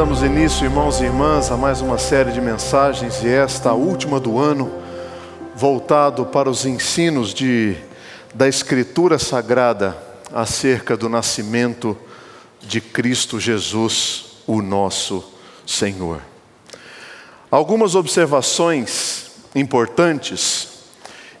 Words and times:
damos 0.00 0.22
início, 0.22 0.64
irmãos 0.64 0.98
e 0.98 1.04
irmãs, 1.04 1.50
a 1.50 1.58
mais 1.58 1.82
uma 1.82 1.98
série 1.98 2.32
de 2.32 2.40
mensagens 2.40 3.22
e 3.22 3.28
esta 3.28 3.68
a 3.68 3.74
última 3.74 4.18
do 4.18 4.38
ano, 4.38 4.72
voltado 5.54 6.24
para 6.24 6.48
os 6.48 6.64
ensinos 6.64 7.34
de, 7.34 7.76
da 8.34 8.48
Escritura 8.48 9.18
Sagrada 9.18 9.94
acerca 10.32 10.96
do 10.96 11.06
nascimento 11.06 11.94
de 12.62 12.80
Cristo 12.80 13.38
Jesus, 13.38 14.38
o 14.46 14.62
nosso 14.62 15.22
Senhor. 15.66 16.22
Algumas 17.50 17.94
observações 17.94 19.32
importantes 19.54 20.68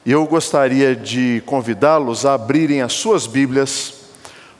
e 0.04 0.12
eu 0.12 0.26
gostaria 0.26 0.94
de 0.94 1.42
convidá-los 1.46 2.26
a 2.26 2.34
abrirem 2.34 2.82
as 2.82 2.92
suas 2.92 3.26
Bíblias 3.26 3.94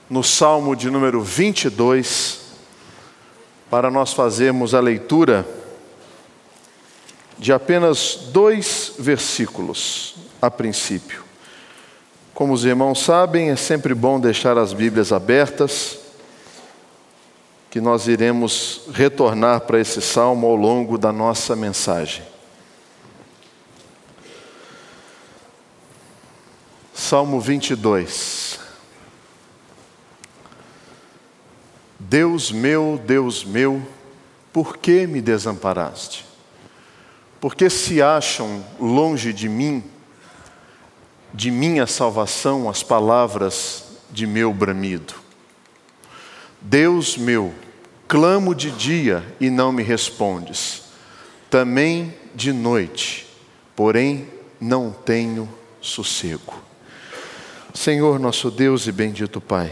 no 0.09 0.23
Salmo 0.23 0.75
de 0.75 0.89
número 0.89 1.21
22 1.21 2.40
para 3.71 3.89
nós 3.89 4.11
fazermos 4.11 4.73
a 4.75 4.81
leitura 4.81 5.47
de 7.39 7.53
apenas 7.53 8.27
dois 8.33 8.93
versículos 8.99 10.15
a 10.41 10.51
princípio. 10.51 11.23
Como 12.33 12.51
os 12.51 12.65
irmãos 12.65 12.99
sabem, 12.99 13.49
é 13.49 13.55
sempre 13.55 13.95
bom 13.95 14.19
deixar 14.19 14.57
as 14.57 14.73
Bíblias 14.73 15.13
abertas, 15.13 15.97
que 17.69 17.79
nós 17.79 18.09
iremos 18.09 18.81
retornar 18.93 19.61
para 19.61 19.79
esse 19.79 20.01
salmo 20.01 20.47
ao 20.47 20.55
longo 20.57 20.97
da 20.97 21.13
nossa 21.13 21.55
mensagem. 21.55 22.23
Salmo 26.93 27.39
22. 27.39 28.60
Deus 32.11 32.51
meu, 32.51 33.01
Deus 33.07 33.45
meu, 33.45 33.81
por 34.51 34.75
que 34.75 35.07
me 35.07 35.21
desamparaste? 35.21 36.25
Porque 37.39 37.69
se 37.69 38.01
acham 38.01 38.65
longe 38.77 39.31
de 39.31 39.47
mim, 39.47 39.81
de 41.33 41.49
minha 41.49 41.87
salvação, 41.87 42.69
as 42.69 42.83
palavras 42.83 43.85
de 44.11 44.27
meu 44.27 44.53
bramido. 44.53 45.13
Deus 46.59 47.15
meu, 47.15 47.53
clamo 48.09 48.53
de 48.53 48.71
dia 48.71 49.23
e 49.39 49.49
não 49.49 49.71
me 49.71 49.81
respondes, 49.81 50.83
também 51.49 52.13
de 52.35 52.51
noite, 52.51 53.25
porém 53.73 54.27
não 54.59 54.91
tenho 54.91 55.47
sossego. 55.79 56.61
Senhor 57.73 58.19
nosso 58.19 58.51
Deus 58.51 58.85
e 58.85 58.91
bendito 58.91 59.39
Pai, 59.39 59.71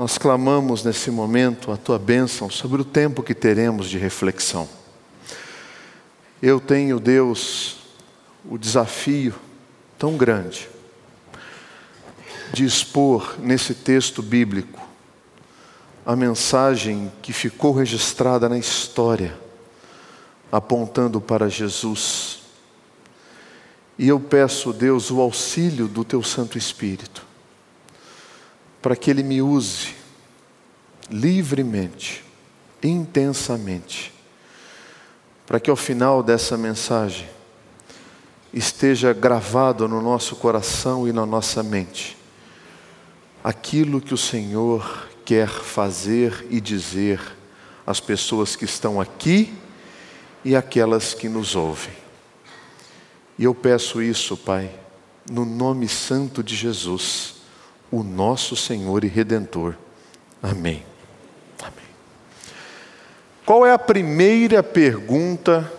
nós 0.00 0.16
clamamos 0.16 0.82
nesse 0.82 1.10
momento 1.10 1.70
a 1.70 1.76
tua 1.76 1.98
bênção 1.98 2.48
sobre 2.48 2.80
o 2.80 2.84
tempo 2.86 3.22
que 3.22 3.34
teremos 3.34 3.86
de 3.86 3.98
reflexão. 3.98 4.66
Eu 6.40 6.58
tenho, 6.58 6.98
Deus, 6.98 7.76
o 8.48 8.56
desafio 8.56 9.34
tão 9.98 10.16
grande 10.16 10.70
de 12.50 12.64
expor 12.64 13.36
nesse 13.40 13.74
texto 13.74 14.22
bíblico 14.22 14.80
a 16.06 16.16
mensagem 16.16 17.12
que 17.20 17.34
ficou 17.34 17.74
registrada 17.74 18.48
na 18.48 18.56
história, 18.56 19.38
apontando 20.50 21.20
para 21.20 21.46
Jesus. 21.46 22.38
E 23.98 24.08
eu 24.08 24.18
peço, 24.18 24.72
Deus, 24.72 25.10
o 25.10 25.20
auxílio 25.20 25.86
do 25.86 26.06
teu 26.06 26.22
Santo 26.22 26.56
Espírito 26.56 27.28
para 28.80 28.96
que 28.96 29.10
Ele 29.10 29.22
me 29.22 29.42
use 29.42 29.94
livremente, 31.10 32.24
intensamente, 32.82 34.12
para 35.46 35.58
que 35.58 35.70
ao 35.70 35.76
final 35.76 36.22
dessa 36.22 36.56
mensagem 36.56 37.28
esteja 38.52 39.12
gravado 39.12 39.88
no 39.88 40.00
nosso 40.00 40.36
coração 40.36 41.06
e 41.06 41.12
na 41.12 41.26
nossa 41.26 41.62
mente 41.62 42.16
aquilo 43.42 44.00
que 44.00 44.14
o 44.14 44.18
Senhor 44.18 45.08
quer 45.24 45.48
fazer 45.48 46.46
e 46.50 46.60
dizer 46.60 47.20
às 47.86 48.00
pessoas 48.00 48.54
que 48.54 48.64
estão 48.64 49.00
aqui 49.00 49.54
e 50.44 50.54
aquelas 50.54 51.14
que 51.14 51.28
nos 51.28 51.54
ouvem. 51.54 51.94
E 53.38 53.44
eu 53.44 53.54
peço 53.54 54.02
isso, 54.02 54.36
Pai, 54.36 54.70
no 55.30 55.44
nome 55.44 55.88
santo 55.88 56.42
de 56.42 56.54
Jesus 56.54 57.39
o 57.90 58.02
nosso 58.02 58.54
Senhor 58.54 59.04
e 59.04 59.08
Redentor. 59.08 59.74
Amém. 60.42 60.84
Amém. 61.60 61.84
Qual 63.44 63.66
é 63.66 63.72
a 63.72 63.78
primeira 63.78 64.62
pergunta 64.62 65.70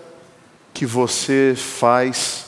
que 0.73 0.85
você 0.85 1.53
faz 1.55 2.47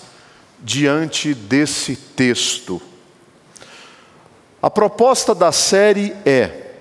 diante 0.60 1.34
desse 1.34 1.96
texto? 1.96 2.82
A 4.62 4.70
proposta 4.70 5.34
da 5.34 5.52
série 5.52 6.16
é 6.26 6.72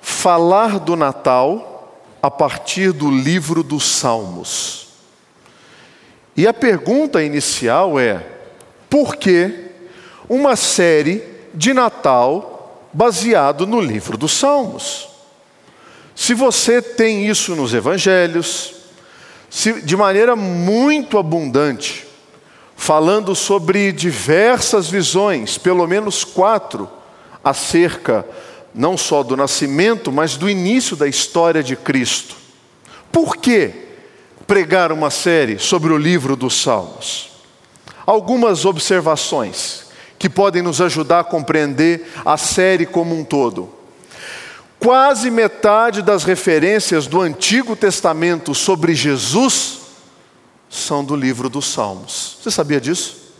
falar 0.00 0.78
do 0.78 0.96
Natal 0.96 2.00
a 2.22 2.30
partir 2.30 2.92
do 2.92 3.10
livro 3.10 3.62
dos 3.62 3.84
Salmos. 3.84 4.88
E 6.36 6.46
a 6.46 6.52
pergunta 6.52 7.22
inicial 7.22 7.98
é: 7.98 8.26
por 8.88 9.16
que 9.16 9.65
uma 10.28 10.56
série 10.56 11.22
de 11.54 11.72
Natal 11.72 12.88
baseado 12.92 13.66
no 13.66 13.80
livro 13.80 14.16
dos 14.16 14.32
Salmos. 14.32 15.08
Se 16.14 16.34
você 16.34 16.80
tem 16.80 17.26
isso 17.26 17.54
nos 17.54 17.74
evangelhos, 17.74 18.74
se, 19.50 19.82
de 19.82 19.96
maneira 19.96 20.34
muito 20.34 21.18
abundante, 21.18 22.06
falando 22.74 23.34
sobre 23.34 23.92
diversas 23.92 24.88
visões, 24.88 25.58
pelo 25.58 25.86
menos 25.86 26.24
quatro, 26.24 26.88
acerca 27.44 28.26
não 28.74 28.96
só 28.96 29.22
do 29.22 29.36
nascimento, 29.36 30.10
mas 30.12 30.36
do 30.36 30.48
início 30.48 30.96
da 30.96 31.06
história 31.06 31.62
de 31.62 31.76
Cristo. 31.76 32.36
Por 33.10 33.36
que 33.36 33.72
pregar 34.46 34.92
uma 34.92 35.10
série 35.10 35.58
sobre 35.58 35.92
o 35.92 35.98
livro 35.98 36.36
dos 36.36 36.60
Salmos? 36.60 37.30
Algumas 38.06 38.64
observações 38.64 39.85
que 40.26 40.30
podem 40.30 40.60
nos 40.60 40.80
ajudar 40.80 41.20
a 41.20 41.24
compreender 41.24 42.10
a 42.24 42.36
série 42.36 42.84
como 42.84 43.16
um 43.16 43.22
todo. 43.22 43.72
Quase 44.76 45.30
metade 45.30 46.02
das 46.02 46.24
referências 46.24 47.06
do 47.06 47.20
Antigo 47.20 47.76
Testamento 47.76 48.52
sobre 48.52 48.92
Jesus 48.92 49.82
são 50.68 51.04
do 51.04 51.14
livro 51.14 51.48
dos 51.48 51.66
Salmos. 51.66 52.38
Você 52.42 52.50
sabia 52.50 52.80
disso? 52.80 53.34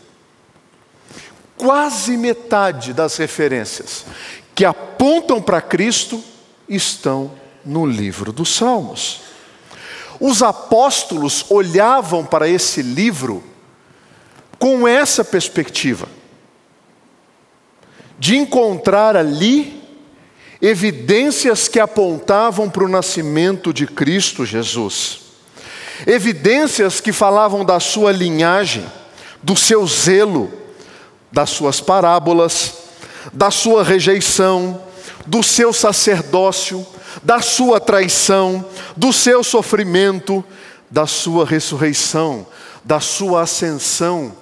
Quase 1.57 2.15
metade 2.15 2.93
das 2.93 3.17
referências 3.17 4.05
que 4.55 4.63
apontam 4.63 5.41
para 5.41 5.59
Cristo 5.59 6.23
estão 6.69 7.33
no 7.65 7.85
livro 7.85 8.31
dos 8.31 8.55
Salmos. 8.55 9.23
Os 10.21 10.41
apóstolos 10.41 11.47
olhavam 11.49 12.25
para 12.25 12.47
esse 12.47 12.81
livro 12.81 13.43
com 14.57 14.87
essa 14.87 15.25
perspectiva 15.25 16.15
de 18.19 18.35
encontrar 18.35 19.15
ali 19.15 19.83
evidências 20.61 21.67
que 21.67 21.79
apontavam 21.79 22.69
para 22.69 22.83
o 22.83 22.89
nascimento 22.89 23.71
de 23.71 23.85
Cristo 23.85 24.45
Jesus, 24.45 25.19
evidências 26.05 26.99
que 26.99 27.11
falavam 27.11 27.63
da 27.63 27.79
sua 27.79 28.11
linhagem, 28.11 28.85
do 29.41 29.55
seu 29.55 29.85
zelo, 29.85 30.51
das 31.31 31.51
suas 31.51 31.79
parábolas, 31.79 32.73
da 33.31 33.51
sua 33.51 33.83
rejeição, 33.83 34.81
do 35.25 35.43
seu 35.43 35.71
sacerdócio, 35.71 36.85
da 37.21 37.41
sua 37.41 37.79
traição, 37.79 38.65
do 38.95 39.11
seu 39.11 39.43
sofrimento, 39.43 40.43
da 40.89 41.05
sua 41.05 41.45
ressurreição, 41.45 42.47
da 42.83 42.99
sua 42.99 43.41
ascensão 43.41 44.35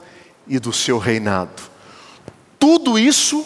e 0.48 0.60
do 0.60 0.72
seu 0.72 0.98
reinado. 0.98 1.64
Tudo 2.60 2.98
isso 3.00 3.46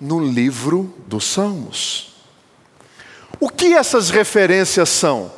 no 0.00 0.20
livro 0.20 0.94
dos 1.06 1.24
Salmos. 1.24 2.14
O 3.40 3.48
que 3.48 3.74
essas 3.74 4.10
referências 4.10 4.88
são? 4.88 5.30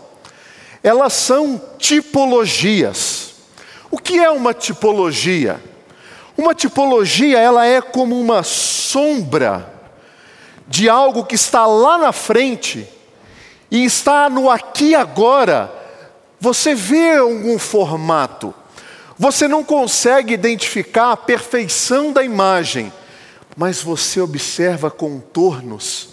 Elas 0.83 1.13
são 1.13 1.61
tipologias. 1.79 3.35
O 3.91 3.99
que 3.99 4.19
é 4.19 4.31
uma 4.31 4.55
tipologia? 4.55 5.61
Uma 6.37 6.55
tipologia, 6.55 7.39
ela 7.39 7.67
é 7.67 7.81
como 7.81 8.19
uma 8.19 8.43
sombra 8.43 9.75
de 10.69 10.89
algo 10.89 11.25
que 11.25 11.35
está 11.35 11.67
lá 11.67 11.99
na 11.99 12.13
frente 12.13 12.87
e 13.71 13.85
está 13.85 14.29
no 14.29 14.51
aqui 14.51 14.95
agora. 14.95 15.73
Você 16.39 16.75
vê 16.75 17.17
algum 17.17 17.59
formato. 17.59 18.55
Você 19.19 19.49
não 19.49 19.65
consegue 19.65 20.35
identificar 20.35 21.11
a 21.11 21.17
perfeição 21.17 22.13
da 22.13 22.23
imagem, 22.23 22.93
mas 23.59 23.83
você 23.83 24.21
observa 24.21 24.89
contornos 24.89 26.11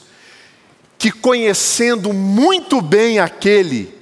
que 0.98 1.12
conhecendo 1.12 2.12
muito 2.12 2.82
bem 2.82 3.20
aquele 3.20 3.96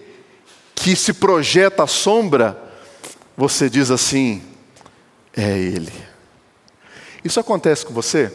que 0.74 0.96
se 0.96 1.12
projeta 1.12 1.84
à 1.84 1.88
sombra, 1.88 2.58
você 3.36 3.70
diz 3.70 3.92
assim: 3.92 4.42
é 5.36 5.60
Ele. 5.60 5.92
Isso 7.22 7.38
acontece 7.38 7.86
com 7.86 7.94
você? 7.94 8.32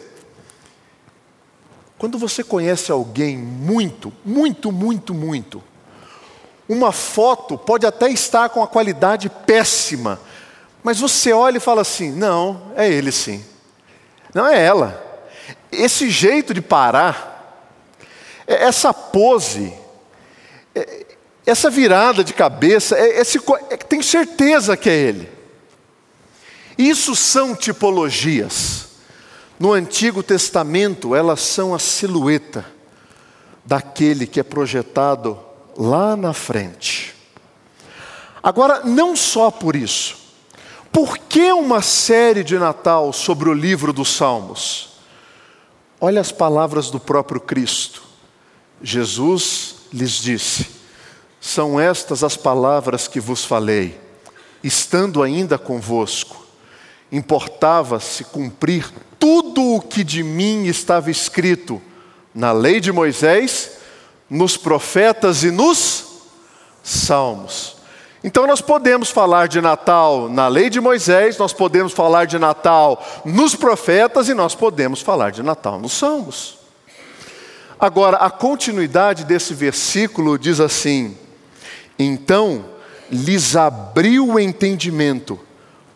Quando 1.97 2.19
você 2.19 2.45
conhece 2.45 2.93
alguém 2.93 3.39
muito, 3.39 4.13
muito, 4.23 4.71
muito, 4.71 5.15
muito, 5.15 5.65
uma 6.69 6.93
foto 6.93 7.57
pode 7.57 7.87
até 7.87 8.11
estar 8.11 8.51
com 8.51 8.63
a 8.63 8.69
qualidade 8.69 9.31
péssima, 9.31 10.21
mas 10.83 11.01
você 11.01 11.33
olha 11.33 11.57
e 11.57 11.61
fala 11.61 11.81
assim: 11.81 12.13
não, 12.13 12.73
é 12.77 12.93
ele 12.93 13.11
sim. 13.11 13.43
Não 14.35 14.47
é 14.47 14.65
ela. 14.65 15.05
Esse 15.71 16.09
jeito 16.11 16.55
de 16.55 16.61
parar, 16.61 17.65
é 18.47 18.65
essa 18.65 18.93
pose, 18.95 19.73
é 20.75 21.07
essa 21.47 21.71
virada 21.71 22.23
de 22.23 22.33
cabeça, 22.33 22.97
é 22.97 23.21
esse, 23.21 23.41
tenho 23.89 24.03
certeza 24.03 24.77
que 24.77 24.89
é 24.89 24.95
ele. 24.95 25.31
Isso 26.77 27.17
são 27.17 27.55
tipologias. 27.55 28.89
No 29.59 29.73
Antigo 29.73 30.23
Testamento, 30.23 31.15
elas 31.15 31.41
são 31.41 31.75
a 31.75 31.79
silhueta 31.79 32.65
daquele 33.65 34.27
que 34.27 34.39
é 34.39 34.43
projetado 34.45 35.39
lá 35.77 36.17
na 36.17 36.33
frente. 36.33 37.15
Agora, 38.43 38.83
não 38.85 39.17
só 39.17 39.51
por 39.51 39.75
isso. 39.75 40.18
Por 40.99 41.17
que 41.17 41.53
uma 41.53 41.81
série 41.81 42.43
de 42.43 42.59
Natal 42.59 43.13
sobre 43.13 43.49
o 43.49 43.53
livro 43.53 43.93
dos 43.93 44.17
Salmos? 44.17 44.89
Olha 46.01 46.21
as 46.21 46.33
palavras 46.33 46.91
do 46.91 46.99
próprio 46.99 47.41
Cristo. 47.41 48.03
Jesus 48.83 49.77
lhes 49.93 50.15
disse: 50.15 50.67
São 51.41 51.79
estas 51.79 52.25
as 52.25 52.37
palavras 52.37 53.07
que 53.07 53.21
vos 53.21 53.45
falei, 53.45 53.97
estando 54.61 55.23
ainda 55.23 55.57
convosco 55.57 56.45
importava-se 57.13 58.25
cumprir 58.25 58.93
tudo 59.21 59.77
o 59.77 59.81
que 59.81 60.03
de 60.03 60.25
mim 60.25 60.65
estava 60.65 61.13
escrito 61.13 61.81
na 62.35 62.51
lei 62.51 62.81
de 62.81 62.91
Moisés, 62.91 63.71
nos 64.29 64.57
profetas 64.57 65.45
e 65.45 65.53
nos 65.53 66.07
salmos. 66.83 67.78
Então 68.23 68.47
nós 68.47 68.61
podemos 68.61 69.11
falar 69.11 69.47
de 69.47 69.61
Natal 69.61 70.29
na 70.29 70.49
lei 70.49 70.69
de 70.69 70.81
Moisés, 70.81 71.39
nós 71.39 71.53
podemos 71.53 71.93
falar 71.93 72.25
de 72.25 72.39
Natal 72.39 73.05
nos 73.25 73.55
profetas 73.55 74.29
e 74.29 74.35
nós 74.35 74.55
podemos 74.55 75.01
falar 75.01 75.31
de 75.31 75.43
Natal 75.43 75.79
nos 75.79 75.93
salmos. 75.93 76.59
Agora, 77.79 78.17
a 78.17 78.29
continuidade 78.29 79.25
desse 79.25 79.55
versículo 79.55 80.37
diz 80.37 80.59
assim: 80.59 81.17
Então 81.97 82.65
lhes 83.09 83.55
abriu 83.55 84.27
o 84.27 84.41
entendimento 84.41 85.39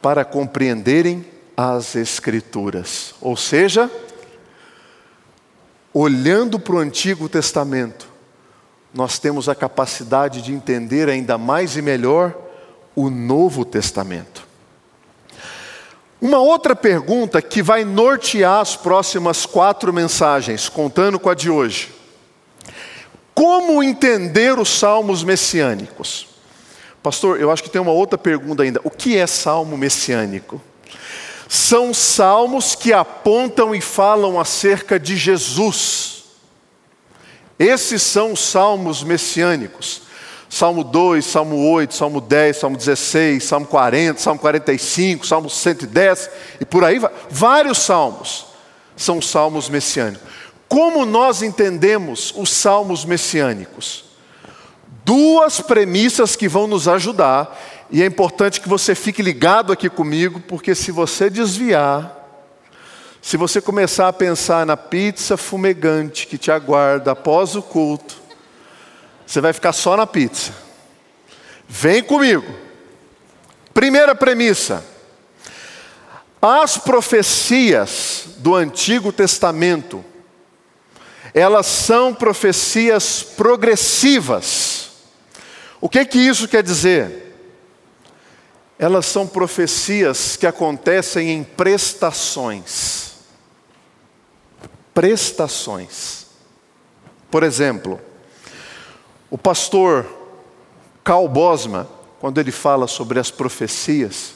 para 0.01 0.25
compreenderem 0.25 1.27
as 1.57 1.97
Escrituras. 1.97 3.15
Ou 3.21 3.37
seja, 3.37 3.91
olhando 5.93 6.59
para 6.59 6.77
o 6.77 6.79
Antigo 6.79 7.29
Testamento, 7.29 8.12
nós 8.94 9.19
temos 9.19 9.49
a 9.49 9.55
capacidade 9.55 10.43
de 10.43 10.53
entender 10.53 11.09
ainda 11.09 11.39
mais 11.39 11.77
e 11.77 11.83
melhor 11.83 12.35
o 12.94 13.09
Novo 13.09 13.65
Testamento. 13.65 14.47
Uma 16.21 16.39
outra 16.39 16.77
pergunta 16.77 17.43
que 17.43 17.62
vai 17.62 17.85
nortear 17.85 18.61
as 18.61 18.77
próximas 18.77 19.44
quatro 19.44 19.93
mensagens, 19.93 20.69
contando 20.69 21.19
com 21.19 21.29
a 21.29 21.35
de 21.35 21.50
hoje. 21.50 21.93
Como 23.35 23.83
entender 23.83 24.59
os 24.59 24.69
salmos 24.69 25.25
messiânicos? 25.25 26.29
Pastor, 27.03 27.41
eu 27.41 27.50
acho 27.50 27.65
que 27.65 27.71
tem 27.71 27.81
uma 27.81 27.91
outra 27.91 28.17
pergunta 28.17 28.62
ainda. 28.62 28.81
O 28.85 28.91
que 28.91 29.17
é 29.17 29.27
salmo 29.27 29.77
messiânico? 29.77 30.62
São 31.49 31.93
salmos 31.93 32.75
que 32.75 32.93
apontam 32.93 33.75
e 33.75 33.81
falam 33.81 34.39
acerca 34.39 35.00
de 35.00 35.17
Jesus. 35.17 36.22
Esses 37.59 38.03
são 38.03 38.33
os 38.33 38.41
salmos 38.41 39.03
messiânicos. 39.03 40.03
Salmo 40.49 40.85
2, 40.85 41.25
Salmo 41.25 41.71
8, 41.71 41.95
Salmo 41.95 42.21
10, 42.21 42.57
Salmo 42.57 42.77
16, 42.77 43.43
Salmo 43.43 43.67
40, 43.67 44.21
Salmo 44.21 44.41
45, 44.41 45.27
Salmo 45.27 45.49
110 45.49 46.31
e 46.61 46.65
por 46.65 46.85
aí 46.85 46.99
vai. 46.99 47.11
Vários 47.31 47.79
salmos 47.79 48.47
são 48.97 49.23
salmos 49.23 49.69
messiânicos. 49.69 50.29
Como 50.69 51.07
nós 51.07 51.43
entendemos 51.43 52.35
os 52.37 52.51
salmos 52.51 53.05
messiânicos? 53.05 54.13
duas 55.05 55.61
premissas 55.61 56.37
que 56.37 56.49
vão 56.49 56.67
nos 56.67 56.89
ajudar, 56.89 57.59
e 57.91 58.03
é 58.03 58.07
importante 58.07 58.61
que 58.61 58.69
você 58.69 58.95
fique 58.95 59.23
ligado 59.23 59.73
aqui 59.73 59.91
comigo, 59.91 60.41
porque 60.41 60.75
se 60.75 60.91
você 60.91 61.29
desviar, 61.29 62.22
se 63.23 63.37
você 63.37 63.61
começar 63.61 64.09
a 64.09 64.13
pensar 64.13 64.67
na 64.67 64.77
pizza 64.77 65.37
fumegante 65.37 66.27
que 66.27 66.37
te 66.37 66.51
aguarda 66.51 67.13
após 67.13 67.55
o 67.55 67.63
culto, 67.63 68.21
você 69.25 69.41
vai 69.41 69.53
ficar 69.53 69.73
só 69.73 69.97
na 69.97 70.09
pizza. 70.09 70.53
Vem 71.69 72.03
comigo. 72.03 72.53
Primeira 73.73 74.13
premissa: 74.13 74.85
as 76.43 76.77
profecias 76.77 78.25
do 78.39 78.57
Antigo 78.57 79.13
Testamento, 79.13 80.05
elas 81.33 81.67
são 81.67 82.13
profecias 82.13 83.23
progressivas. 83.23 84.91
O 85.81 85.89
que 85.89 86.05
que 86.05 86.19
isso 86.19 86.49
quer 86.49 86.65
dizer? 86.65 87.37
Elas 88.81 89.07
são 89.07 89.29
profecias 89.29 90.37
que 90.37 90.47
acontecem 90.47 91.31
em 91.31 91.45
prestações. 91.45 93.12
Prestações. 94.94 96.27
Por 97.31 97.43
exemplo, 97.43 98.00
o 99.31 99.39
pastor 99.39 100.06
Karl 101.03 101.27
Bosma, 101.29 101.89
quando 102.20 102.39
ele 102.39 102.53
fala 102.53 102.87
sobre 102.87 103.19
as 103.19 103.31
profecias, 103.31 104.34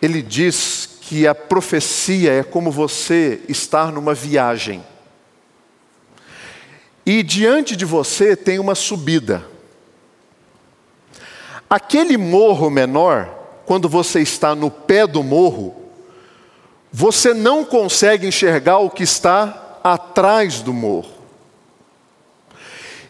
ele 0.00 0.22
diz 0.22 0.98
que 1.02 1.26
a 1.26 1.34
profecia 1.34 2.32
é 2.32 2.42
como 2.42 2.70
você 2.70 3.40
estar 3.48 3.90
numa 3.90 4.14
viagem. 4.14 4.84
E 7.04 7.22
diante 7.22 7.74
de 7.74 7.84
você 7.84 8.36
tem 8.36 8.58
uma 8.58 8.74
subida. 8.74 9.44
Aquele 11.68 12.16
morro 12.16 12.70
menor, 12.70 13.28
quando 13.66 13.88
você 13.88 14.20
está 14.20 14.54
no 14.54 14.70
pé 14.70 15.06
do 15.06 15.22
morro, 15.22 15.87
você 16.92 17.34
não 17.34 17.64
consegue 17.64 18.26
enxergar 18.26 18.78
o 18.78 18.90
que 18.90 19.02
está 19.02 19.78
atrás 19.82 20.60
do 20.60 20.72
morro. 20.72 21.12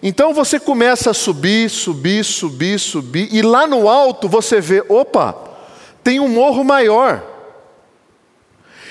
Então 0.03 0.33
você 0.33 0.61
começa 0.61 1.11
a 1.11 1.15
subir, 1.15 1.69
subir, 1.69 2.25
subir, 2.25 2.79
subir, 2.79 3.29
e 3.33 3.43
lá 3.43 3.67
no 3.67 3.89
alto 3.89 4.29
você 4.29 4.61
vê: 4.61 4.85
opa, 4.89 5.37
tem 6.03 6.21
um 6.21 6.29
morro 6.29 6.63
maior. 6.63 7.23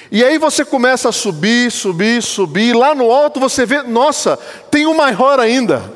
E 0.09 0.23
aí 0.23 0.37
você 0.37 0.63
começa 0.63 1.09
a 1.09 1.11
subir, 1.11 1.71
subir, 1.71 2.21
subir, 2.21 2.69
e 2.69 2.73
lá 2.73 2.93
no 2.93 3.11
alto 3.11 3.39
você 3.39 3.65
vê: 3.65 3.83
nossa, 3.83 4.37
tem 4.69 4.85
um 4.85 4.95
maior 4.95 5.39
ainda. 5.39 5.95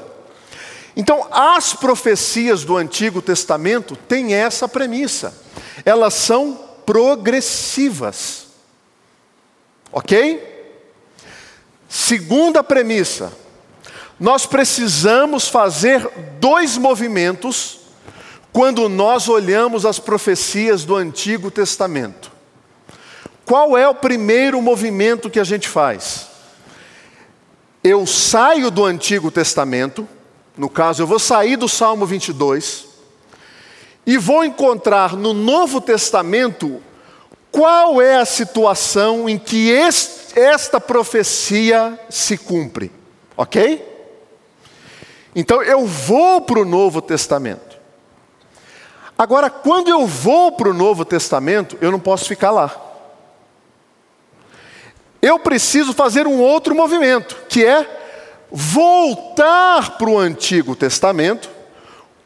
Então, 0.95 1.25
as 1.31 1.73
profecias 1.73 2.65
do 2.65 2.75
Antigo 2.75 3.21
Testamento 3.21 3.95
têm 3.95 4.33
essa 4.33 4.67
premissa. 4.67 5.33
Elas 5.85 6.13
são 6.13 6.59
progressivas. 6.85 8.40
Ok? 9.91 10.41
Segunda 11.87 12.63
premissa: 12.63 13.33
nós 14.19 14.45
precisamos 14.45 15.47
fazer 15.47 16.07
dois 16.39 16.77
movimentos 16.77 17.79
quando 18.53 18.87
nós 18.89 19.27
olhamos 19.29 19.85
as 19.85 19.99
profecias 19.99 20.83
do 20.83 20.95
Antigo 20.95 21.49
Testamento. 21.49 22.31
Qual 23.45 23.77
é 23.77 23.87
o 23.87 23.95
primeiro 23.95 24.61
movimento 24.61 25.29
que 25.29 25.39
a 25.39 25.43
gente 25.43 25.67
faz? 25.67 26.27
Eu 27.83 28.05
saio 28.05 28.69
do 28.69 28.85
Antigo 28.85 29.31
Testamento 29.31 30.07
no 30.57 30.69
caso, 30.69 31.01
eu 31.01 31.07
vou 31.07 31.19
sair 31.19 31.55
do 31.55 31.67
Salmo 31.67 32.05
22 32.05 32.85
e 34.05 34.17
vou 34.17 34.43
encontrar 34.43 35.15
no 35.15 35.33
Novo 35.33 35.79
Testamento 35.79 36.81
qual 37.51 38.01
é 38.01 38.15
a 38.15 38.25
situação 38.25 39.27
em 39.27 39.37
que 39.37 39.69
este, 39.69 40.39
esta 40.39 40.79
profecia 40.79 41.99
se 42.09 42.37
cumpre, 42.37 42.91
ok? 43.35 43.87
Então 45.35 45.61
eu 45.61 45.85
vou 45.85 46.41
para 46.41 46.59
o 46.59 46.65
Novo 46.65 47.01
Testamento. 47.01 47.77
Agora, 49.17 49.49
quando 49.49 49.89
eu 49.89 50.07
vou 50.07 50.53
para 50.53 50.69
o 50.69 50.73
Novo 50.73 51.05
Testamento, 51.05 51.77
eu 51.81 51.91
não 51.91 51.99
posso 51.99 52.25
ficar 52.25 52.51
lá. 52.51 52.75
Eu 55.21 55.37
preciso 55.37 55.93
fazer 55.93 56.25
um 56.25 56.39
outro 56.39 56.73
movimento, 56.73 57.37
que 57.47 57.63
é 57.63 57.99
voltar 58.49 59.97
para 59.97 60.09
o 60.09 60.17
Antigo 60.17 60.75
Testamento 60.75 61.49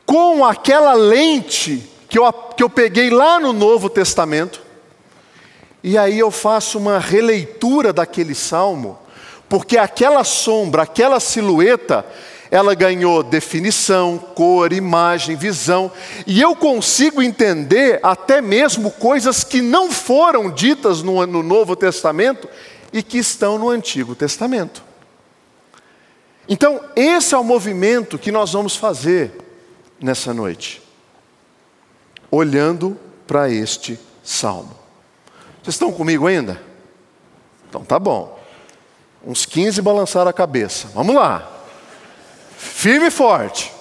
com 0.05 0.46
aquela 0.46 0.94
lente 0.94 1.84
que 2.08 2.17
eu, 2.17 2.32
que 2.32 2.63
eu 2.63 2.70
peguei 2.70 3.10
lá 3.10 3.39
no 3.39 3.51
Novo 3.51 3.89
Testamento, 3.89 4.62
e 5.88 6.00
aí 6.00 6.18
eu 6.18 6.32
faço 6.32 6.80
uma 6.80 6.98
releitura 6.98 7.94
daquele 7.94 8.34
salmo, 8.34 8.98
porque 9.48 9.77
aquela 9.77 10.24
sombra, 10.24 10.82
aquela 10.82 11.20
silhueta, 11.20 12.04
ela 12.50 12.74
ganhou 12.74 13.22
definição, 13.22 14.18
cor, 14.18 14.74
imagem, 14.74 15.36
visão, 15.36 15.92
e 16.25 16.42
eu 16.42 16.56
consigo 16.56 17.22
entender 17.22 18.00
até 18.01 18.42
mesmo 18.42 18.89
coisas 18.89 19.44
que 19.44 19.62
não 19.62 19.92
foram 19.92 20.50
ditas 20.50 21.04
no, 21.04 21.24
no 21.27 21.44
Novo 21.44 21.75
Testamento 21.75 22.50
e 22.92 23.04
que 23.04 23.20
estão 23.20 23.60
no 23.60 23.70
Antigo 23.70 24.15
Testamento. 24.15 24.84
Então, 26.50 26.82
esse 26.96 27.36
é 27.36 27.38
o 27.38 27.44
movimento 27.44 28.18
que 28.18 28.32
nós 28.32 28.54
vamos 28.54 28.75
fazer 28.75 29.34
nessa 30.01 30.34
noite, 30.34 30.82
olhando 32.32 32.98
para 33.27 33.51
este 33.51 34.00
salmo. 34.24 34.85
Vocês 35.65 35.74
estão 35.74 35.91
comigo 35.91 36.27
ainda? 36.27 36.62
Então 37.67 37.84
tá 37.84 37.98
bom. 37.98 38.39
Uns 39.25 39.48
15 39.48 39.81
balançaram 39.81 40.29
a 40.29 40.34
cabeça. 40.34 40.89
Vamos 40.93 41.15
lá. 41.15 41.51
Firme 42.55 43.07
e 43.07 43.12
forte. 43.12 43.74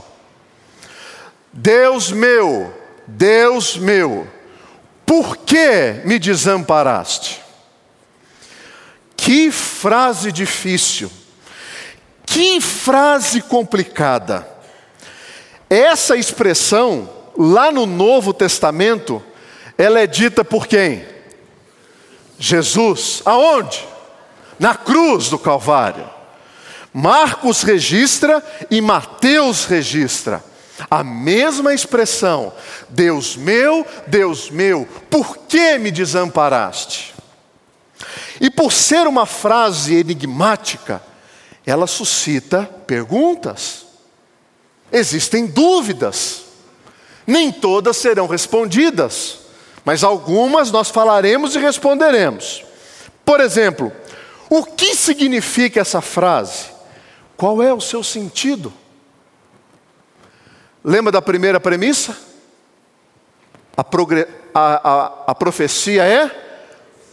Deus 1.52 2.10
meu, 2.10 2.72
Deus 3.06 3.76
meu, 3.76 4.26
por 5.04 5.36
que 5.36 6.00
me 6.06 6.18
desamparaste? 6.18 7.42
Que 9.14 9.50
frase 9.50 10.32
difícil. 10.32 11.10
Que 12.24 12.62
frase 12.62 13.42
complicada. 13.42 14.48
Essa 15.68 16.16
expressão, 16.16 17.10
lá 17.36 17.70
no 17.70 17.84
Novo 17.84 18.32
Testamento, 18.32 19.22
ela 19.76 20.00
é 20.00 20.06
dita 20.06 20.42
por 20.42 20.66
quem? 20.66 21.12
Jesus. 22.44 23.22
Aonde? 23.24 23.86
Na 24.58 24.74
cruz 24.74 25.28
do 25.28 25.38
Calvário. 25.38 26.08
Marcos 26.92 27.62
registra 27.62 28.44
e 28.70 28.80
Mateus 28.80 29.64
registra. 29.64 30.44
A 30.90 31.02
mesma 31.02 31.72
expressão: 31.72 32.52
Deus 32.88 33.36
meu, 33.36 33.86
Deus 34.06 34.50
meu, 34.50 34.86
por 35.10 35.38
que 35.38 35.78
me 35.78 35.90
desamparaste? 35.90 37.14
E 38.40 38.50
por 38.50 38.72
ser 38.72 39.06
uma 39.06 39.24
frase 39.24 39.94
enigmática, 39.94 41.02
ela 41.64 41.86
suscita 41.86 42.64
perguntas. 42.86 43.86
Existem 44.92 45.46
dúvidas. 45.46 46.42
Nem 47.26 47.50
todas 47.50 47.96
serão 47.96 48.26
respondidas, 48.26 49.38
mas 49.84 50.02
algumas 50.02 50.70
nós 50.70 50.88
falaremos 50.88 51.54
e 51.54 51.58
responderemos. 51.58 52.64
Por 53.24 53.40
exemplo, 53.40 53.92
o 54.48 54.64
que 54.64 54.94
significa 54.94 55.80
essa 55.80 56.00
frase? 56.00 56.66
Qual 57.36 57.62
é 57.62 57.72
o 57.72 57.80
seu 57.80 58.02
sentido? 58.02 58.72
Lembra 60.82 61.12
da 61.12 61.22
primeira 61.22 61.60
premissa? 61.60 62.16
A, 63.76 63.84
a, 64.54 64.90
a, 64.90 65.12
a 65.28 65.34
profecia 65.34 66.04
é 66.04 66.30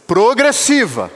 progressiva. 0.06 1.10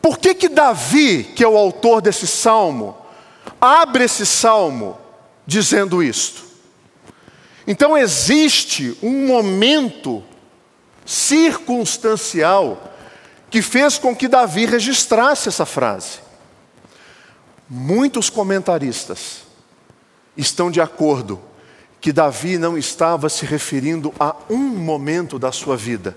Por 0.00 0.18
que 0.18 0.34
que 0.34 0.48
Davi, 0.48 1.24
que 1.24 1.44
é 1.44 1.48
o 1.48 1.58
autor 1.58 2.00
desse 2.00 2.26
salmo, 2.26 2.96
abre 3.60 4.04
esse 4.04 4.24
salmo 4.24 4.98
dizendo 5.46 6.02
isto? 6.02 6.49
Então 7.70 7.96
existe 7.96 8.98
um 9.00 9.28
momento 9.28 10.24
circunstancial 11.06 12.92
que 13.48 13.62
fez 13.62 13.96
com 13.96 14.12
que 14.12 14.26
Davi 14.26 14.66
registrasse 14.66 15.48
essa 15.48 15.64
frase. 15.64 16.18
Muitos 17.68 18.28
comentaristas 18.28 19.44
estão 20.36 20.68
de 20.68 20.80
acordo 20.80 21.40
que 22.00 22.12
Davi 22.12 22.58
não 22.58 22.76
estava 22.76 23.28
se 23.28 23.46
referindo 23.46 24.12
a 24.18 24.34
um 24.50 24.58
momento 24.58 25.38
da 25.38 25.52
sua 25.52 25.76
vida, 25.76 26.16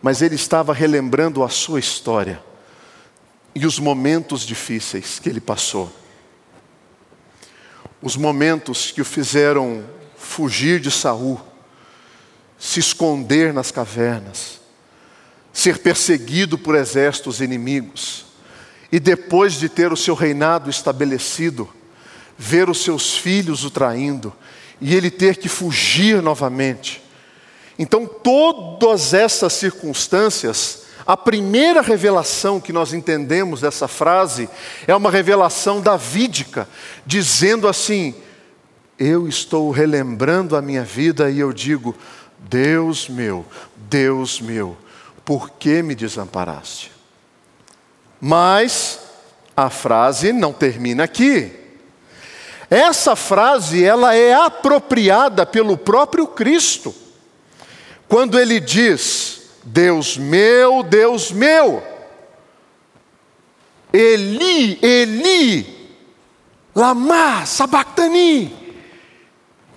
mas 0.00 0.22
ele 0.22 0.36
estava 0.36 0.72
relembrando 0.72 1.42
a 1.42 1.48
sua 1.48 1.80
história 1.80 2.40
e 3.52 3.66
os 3.66 3.80
momentos 3.80 4.42
difíceis 4.42 5.18
que 5.18 5.28
ele 5.28 5.40
passou. 5.40 5.92
Os 8.00 8.16
momentos 8.16 8.92
que 8.92 9.02
o 9.02 9.04
fizeram 9.04 9.97
fugir 10.28 10.78
de 10.78 10.90
Saul, 10.90 11.40
se 12.58 12.78
esconder 12.78 13.52
nas 13.52 13.70
cavernas, 13.70 14.60
ser 15.52 15.78
perseguido 15.78 16.58
por 16.58 16.74
exércitos 16.74 17.40
inimigos, 17.40 18.26
e 18.92 19.00
depois 19.00 19.54
de 19.54 19.68
ter 19.68 19.90
o 19.90 19.96
seu 19.96 20.14
reinado 20.14 20.68
estabelecido, 20.68 21.68
ver 22.36 22.68
os 22.68 22.84
seus 22.84 23.16
filhos 23.16 23.64
o 23.64 23.70
traindo 23.70 24.32
e 24.80 24.94
ele 24.94 25.10
ter 25.10 25.36
que 25.36 25.48
fugir 25.48 26.22
novamente. 26.22 27.02
Então, 27.78 28.06
todas 28.06 29.14
essas 29.14 29.54
circunstâncias 29.54 30.88
a 31.06 31.16
primeira 31.16 31.80
revelação 31.80 32.60
que 32.60 32.70
nós 32.70 32.92
entendemos 32.92 33.62
dessa 33.62 33.88
frase 33.88 34.46
é 34.86 34.94
uma 34.94 35.10
revelação 35.10 35.80
davídica, 35.80 36.68
dizendo 37.06 37.66
assim: 37.66 38.14
Eu 38.98 39.28
estou 39.28 39.70
relembrando 39.70 40.56
a 40.56 40.62
minha 40.62 40.82
vida 40.82 41.30
e 41.30 41.38
eu 41.38 41.52
digo, 41.52 41.94
Deus 42.38 43.08
meu, 43.08 43.46
Deus 43.76 44.40
meu, 44.40 44.76
por 45.24 45.50
que 45.50 45.82
me 45.82 45.94
desamparaste? 45.94 46.90
Mas 48.20 49.00
a 49.56 49.70
frase 49.70 50.32
não 50.32 50.52
termina 50.52 51.04
aqui. 51.04 51.52
Essa 52.70 53.14
frase 53.14 53.82
ela 53.82 54.14
é 54.14 54.34
apropriada 54.34 55.46
pelo 55.46 55.76
próprio 55.76 56.26
Cristo. 56.26 56.94
Quando 58.08 58.38
ele 58.38 58.58
diz: 58.60 59.50
Deus 59.64 60.16
meu, 60.16 60.82
Deus 60.82 61.30
meu. 61.30 61.82
Eli, 63.92 64.78
Eli, 64.82 65.96
Lama, 66.74 67.46
Sabactani. 67.46 68.67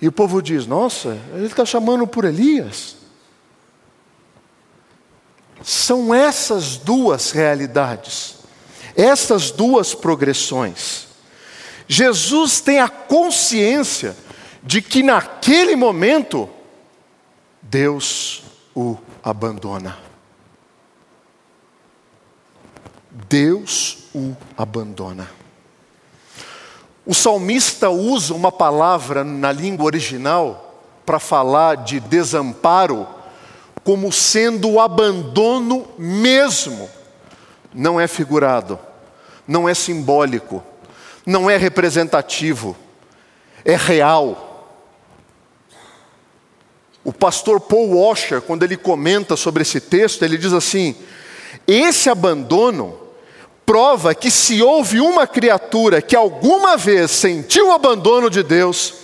E 0.02 0.08
o 0.08 0.12
povo 0.12 0.42
diz: 0.42 0.66
Nossa, 0.66 1.16
ele 1.32 1.46
está 1.46 1.64
chamando 1.64 2.08
por 2.08 2.24
Elias. 2.24 2.96
São 5.62 6.12
essas 6.12 6.76
duas 6.76 7.30
realidades, 7.30 8.38
essas 8.96 9.52
duas 9.52 9.94
progressões. 9.94 11.06
Jesus 11.86 12.60
tem 12.60 12.80
a 12.80 12.88
consciência 12.88 14.16
de 14.60 14.82
que 14.82 15.04
naquele 15.04 15.76
momento, 15.76 16.50
Deus 17.60 18.42
o 18.74 18.96
abandona. 19.22 19.96
Deus 23.28 24.08
o 24.12 24.34
abandona. 24.56 25.41
O 27.04 27.14
salmista 27.14 27.90
usa 27.90 28.34
uma 28.34 28.52
palavra 28.52 29.24
na 29.24 29.50
língua 29.50 29.86
original 29.86 30.80
para 31.04 31.18
falar 31.18 31.76
de 31.78 31.98
desamparo 31.98 33.06
como 33.82 34.12
sendo 34.12 34.70
o 34.70 34.80
abandono 34.80 35.88
mesmo. 35.98 36.88
Não 37.74 38.00
é 38.00 38.06
figurado, 38.06 38.78
não 39.46 39.68
é 39.68 39.74
simbólico, 39.74 40.62
não 41.26 41.50
é 41.50 41.56
representativo, 41.56 42.76
é 43.64 43.74
real 43.74 44.52
o 47.04 47.12
pastor 47.12 47.60
Paul 47.60 47.96
Washer, 47.96 48.40
quando 48.40 48.62
ele 48.62 48.76
comenta 48.76 49.36
sobre 49.36 49.62
esse 49.62 49.80
texto, 49.80 50.24
ele 50.24 50.38
diz 50.38 50.52
assim: 50.52 50.94
esse 51.66 52.08
abandono 52.08 52.98
prova 53.64 54.14
que 54.14 54.30
se 54.30 54.62
houve 54.62 55.00
uma 55.00 55.26
criatura 55.26 56.02
que 56.02 56.16
alguma 56.16 56.76
vez 56.76 57.10
sentiu 57.10 57.68
o 57.68 57.72
abandono 57.72 58.28
de 58.28 58.42
Deus, 58.42 58.94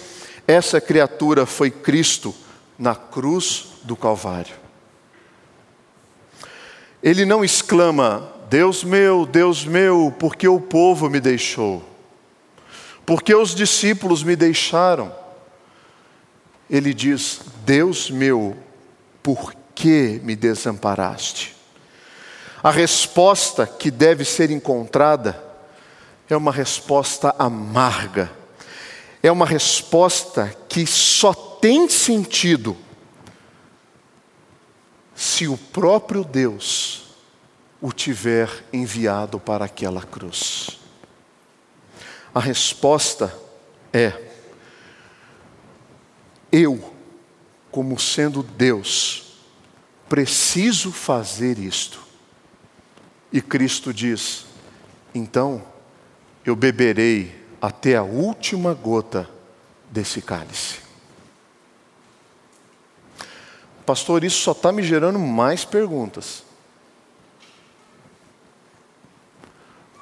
essa 0.46 0.80
criatura 0.80 1.46
foi 1.46 1.70
Cristo 1.70 2.34
na 2.78 2.94
cruz 2.94 3.66
do 3.82 3.96
Calvário. 3.96 4.54
Ele 7.02 7.24
não 7.24 7.44
exclama: 7.44 8.32
Deus 8.48 8.82
meu, 8.82 9.26
Deus 9.26 9.64
meu, 9.64 10.14
porque 10.18 10.48
o 10.48 10.60
povo 10.60 11.08
me 11.08 11.20
deixou? 11.20 11.82
Porque 13.06 13.34
os 13.34 13.54
discípulos 13.54 14.22
me 14.22 14.36
deixaram? 14.36 15.12
ele 16.68 16.92
diz: 16.92 17.40
Deus 17.64 18.10
meu, 18.10 18.56
por 19.22 19.54
que 19.74 20.20
me 20.22 20.36
desamparaste? 20.36 21.56
A 22.62 22.70
resposta 22.70 23.66
que 23.66 23.90
deve 23.90 24.24
ser 24.24 24.50
encontrada 24.50 25.42
é 26.28 26.36
uma 26.36 26.52
resposta 26.52 27.34
amarga, 27.38 28.30
é 29.22 29.30
uma 29.30 29.46
resposta 29.46 30.54
que 30.68 30.86
só 30.86 31.32
tem 31.32 31.88
sentido 31.88 32.76
se 35.14 35.48
o 35.48 35.56
próprio 35.56 36.24
Deus 36.24 37.04
o 37.80 37.92
tiver 37.92 38.64
enviado 38.72 39.38
para 39.38 39.64
aquela 39.64 40.02
cruz. 40.02 40.78
A 42.34 42.40
resposta 42.40 43.32
é: 43.92 44.12
eu, 46.50 46.92
como 47.70 47.98
sendo 47.98 48.42
Deus, 48.42 49.38
preciso 50.08 50.90
fazer 50.90 51.58
isto. 51.58 52.07
E 53.32 53.40
Cristo 53.42 53.92
diz: 53.92 54.46
então 55.14 55.62
eu 56.44 56.56
beberei 56.56 57.46
até 57.60 57.96
a 57.96 58.02
última 58.02 58.74
gota 58.74 59.28
desse 59.90 60.22
cálice. 60.22 60.80
Pastor, 63.84 64.22
isso 64.22 64.38
só 64.40 64.52
está 64.52 64.70
me 64.70 64.82
gerando 64.82 65.18
mais 65.18 65.64
perguntas. 65.64 66.44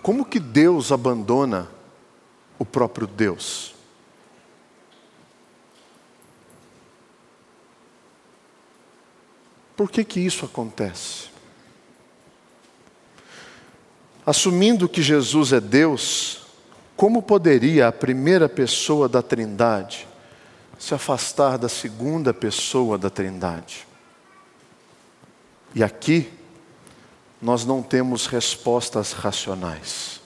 Como 0.02 0.24
que 0.24 0.38
Deus 0.38 0.92
abandona 0.92 1.68
o 2.58 2.64
próprio 2.64 3.06
Deus? 3.06 3.74
Por 9.76 9.90
que 9.90 10.04
que 10.04 10.20
isso 10.20 10.44
acontece? 10.44 11.35
Assumindo 14.26 14.88
que 14.88 15.00
Jesus 15.00 15.52
é 15.52 15.60
Deus, 15.60 16.46
como 16.96 17.22
poderia 17.22 17.86
a 17.86 17.92
primeira 17.92 18.48
pessoa 18.48 19.08
da 19.08 19.22
Trindade 19.22 20.08
se 20.76 20.92
afastar 20.92 21.56
da 21.56 21.68
segunda 21.68 22.34
pessoa 22.34 22.98
da 22.98 23.08
Trindade? 23.08 23.86
E 25.72 25.84
aqui, 25.84 26.28
nós 27.40 27.64
não 27.64 27.84
temos 27.84 28.26
respostas 28.26 29.12
racionais. 29.12 30.20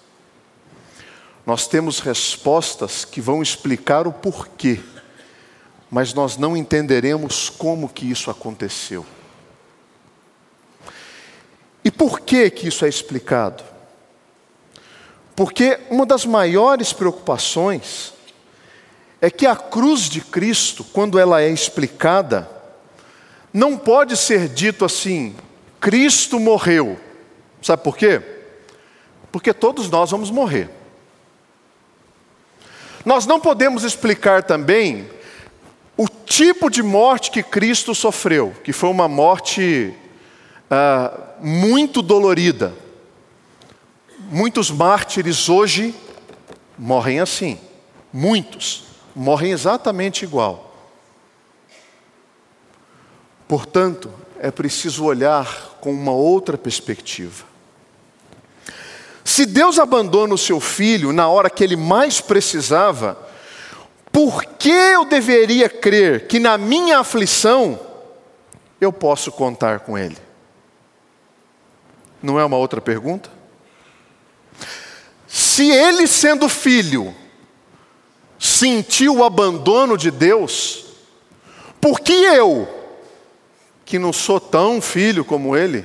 Nós 1.45 1.66
temos 1.66 2.00
respostas 2.00 3.04
que 3.04 3.21
vão 3.21 3.42
explicar 3.42 4.07
o 4.07 4.12
porquê, 4.12 4.80
mas 5.90 6.14
nós 6.14 6.38
não 6.38 6.57
entenderemos 6.57 7.50
como 7.50 7.88
que 7.88 8.11
isso 8.11 8.30
aconteceu. 8.30 9.04
E 11.85 11.90
por 11.90 12.21
que 12.21 12.49
que 12.49 12.69
isso 12.69 12.87
é 12.87 12.88
explicado? 12.88 13.69
Porque 15.40 15.80
uma 15.88 16.04
das 16.04 16.26
maiores 16.26 16.92
preocupações 16.92 18.12
é 19.23 19.30
que 19.30 19.47
a 19.47 19.56
cruz 19.56 20.02
de 20.02 20.20
Cristo, 20.20 20.85
quando 20.85 21.18
ela 21.18 21.40
é 21.40 21.49
explicada, 21.49 22.47
não 23.50 23.75
pode 23.75 24.18
ser 24.18 24.50
dito 24.50 24.85
assim: 24.85 25.35
Cristo 25.80 26.38
morreu. 26.38 27.00
Sabe 27.62 27.82
por 27.82 27.97
quê? 27.97 28.20
Porque 29.32 29.54
todos 29.54 29.88
nós 29.88 30.11
vamos 30.11 30.30
morrer. 30.30 30.68
Nós 33.02 33.25
não 33.25 33.40
podemos 33.40 33.82
explicar 33.82 34.42
também 34.42 35.09
o 35.97 36.06
tipo 36.06 36.68
de 36.68 36.82
morte 36.82 37.31
que 37.31 37.42
Cristo 37.42 37.94
sofreu, 37.94 38.55
que 38.62 38.74
foi 38.74 38.90
uma 38.90 39.09
morte 39.09 39.94
ah, 40.70 41.18
muito 41.40 42.03
dolorida. 42.03 42.74
Muitos 44.33 44.71
mártires 44.71 45.49
hoje 45.49 45.93
morrem 46.79 47.19
assim. 47.19 47.59
Muitos 48.12 48.85
morrem 49.12 49.51
exatamente 49.51 50.25
igual. 50.25 50.73
Portanto, 53.49 54.09
é 54.38 54.53
preciso 54.53 55.05
olhar 55.05 55.79
com 55.81 55.90
uma 55.93 56.12
outra 56.12 56.57
perspectiva. 56.57 57.45
Se 59.25 59.45
Deus 59.45 59.81
abandona 59.81 60.33
o 60.33 60.38
seu 60.38 60.61
filho 60.61 61.12
na 61.12 61.29
hora 61.29 61.51
que 61.51 61.64
ele 61.64 61.75
mais 61.75 62.21
precisava, 62.21 63.19
por 64.12 64.45
que 64.45 64.71
eu 64.71 65.05
deveria 65.07 65.69
crer 65.69 66.29
que 66.29 66.38
na 66.38 66.57
minha 66.57 67.01
aflição 67.01 67.81
eu 68.81 68.93
posso 68.93 69.33
contar 69.33 69.81
com 69.81 69.99
ele? 69.99 70.16
Não 72.23 72.38
é 72.38 72.45
uma 72.45 72.57
outra 72.57 72.81
pergunta? 72.81 73.39
Se 75.61 75.70
ele, 75.70 76.07
sendo 76.07 76.49
filho, 76.49 77.14
sentiu 78.38 79.16
o 79.16 79.25
abandono 79.25 79.99
de 79.99 80.11
Deus, 80.11 80.87
por 81.79 82.01
que 82.01 82.14
eu, 82.14 82.66
que 83.85 83.99
não 83.99 84.11
sou 84.11 84.40
tão 84.40 84.81
filho 84.81 85.23
como 85.23 85.55
ele, 85.55 85.85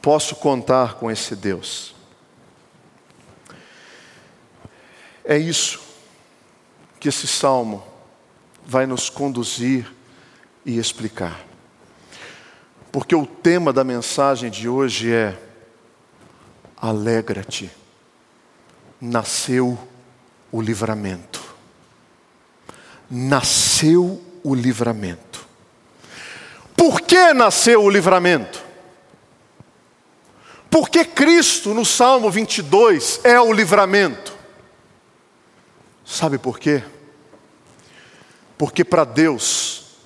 posso 0.00 0.34
contar 0.36 0.94
com 0.94 1.10
esse 1.10 1.36
Deus? 1.36 1.94
É 5.22 5.36
isso 5.36 5.78
que 6.98 7.10
esse 7.10 7.26
salmo 7.26 7.84
vai 8.64 8.86
nos 8.86 9.10
conduzir 9.10 9.92
e 10.64 10.78
explicar. 10.78 11.38
Porque 12.90 13.14
o 13.14 13.26
tema 13.26 13.74
da 13.74 13.84
mensagem 13.84 14.50
de 14.50 14.70
hoje 14.70 15.12
é 15.12 15.47
alegra-te, 16.80 17.70
nasceu 19.00 19.78
o 20.50 20.60
livramento. 20.60 21.42
Nasceu 23.10 24.22
o 24.44 24.54
livramento. 24.54 25.46
Por 26.76 27.00
que 27.00 27.32
nasceu 27.32 27.82
o 27.82 27.90
livramento? 27.90 28.62
Porque 30.70 31.04
Cristo, 31.04 31.72
no 31.74 31.84
Salmo 31.84 32.30
22, 32.30 33.20
é 33.24 33.40
o 33.40 33.52
livramento. 33.52 34.36
Sabe 36.04 36.38
por 36.38 36.58
quê? 36.58 36.82
Porque 38.56 38.84
para 38.84 39.04
Deus, 39.04 39.96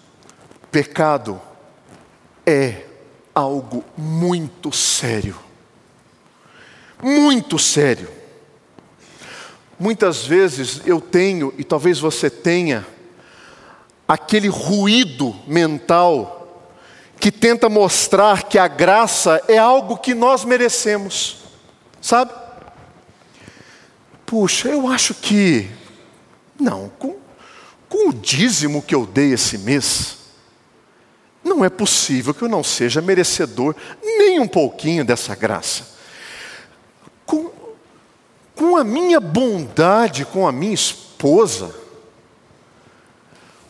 pecado 0.70 1.40
é 2.46 2.86
algo 3.34 3.84
muito 3.96 4.72
sério 4.72 5.51
muito 7.02 7.58
sério. 7.58 8.08
Muitas 9.78 10.24
vezes 10.24 10.80
eu 10.86 11.00
tenho, 11.00 11.52
e 11.58 11.64
talvez 11.64 11.98
você 11.98 12.30
tenha, 12.30 12.86
aquele 14.06 14.46
ruído 14.46 15.34
mental 15.46 16.70
que 17.18 17.32
tenta 17.32 17.68
mostrar 17.68 18.44
que 18.44 18.58
a 18.58 18.68
graça 18.68 19.42
é 19.48 19.58
algo 19.58 19.96
que 19.96 20.14
nós 20.14 20.44
merecemos, 20.44 21.38
sabe? 22.00 22.32
Puxa, 24.24 24.68
eu 24.68 24.86
acho 24.86 25.14
que, 25.14 25.68
não, 26.58 26.88
com, 26.98 27.16
com 27.88 28.08
o 28.08 28.12
dízimo 28.12 28.82
que 28.82 28.94
eu 28.94 29.04
dei 29.04 29.32
esse 29.32 29.58
mês, 29.58 30.18
não 31.42 31.64
é 31.64 31.68
possível 31.68 32.32
que 32.32 32.42
eu 32.42 32.48
não 32.48 32.62
seja 32.62 33.02
merecedor 33.02 33.74
nem 34.02 34.38
um 34.38 34.46
pouquinho 34.46 35.04
dessa 35.04 35.34
graça 35.34 35.91
com 38.54 38.76
a 38.76 38.84
minha 38.84 39.20
bondade 39.20 40.24
com 40.24 40.46
a 40.46 40.52
minha 40.52 40.74
esposa, 40.74 41.74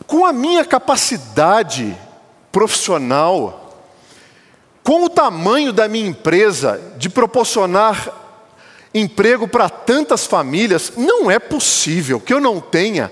com 0.07 0.27
a 0.27 0.33
minha 0.33 0.65
capacidade 0.65 1.97
profissional, 2.51 3.89
com 4.83 5.05
o 5.05 5.09
tamanho 5.09 5.73
da 5.73 5.89
minha 5.89 6.09
empresa 6.09 6.95
de 6.99 7.09
proporcionar 7.09 8.21
emprego 8.93 9.49
para 9.49 9.71
tantas 9.71 10.27
famílias, 10.27 10.93
não 10.97 11.31
é 11.31 11.39
possível 11.39 12.21
que 12.21 12.35
eu 12.35 12.41
não 12.41 12.61
tenha 12.61 13.11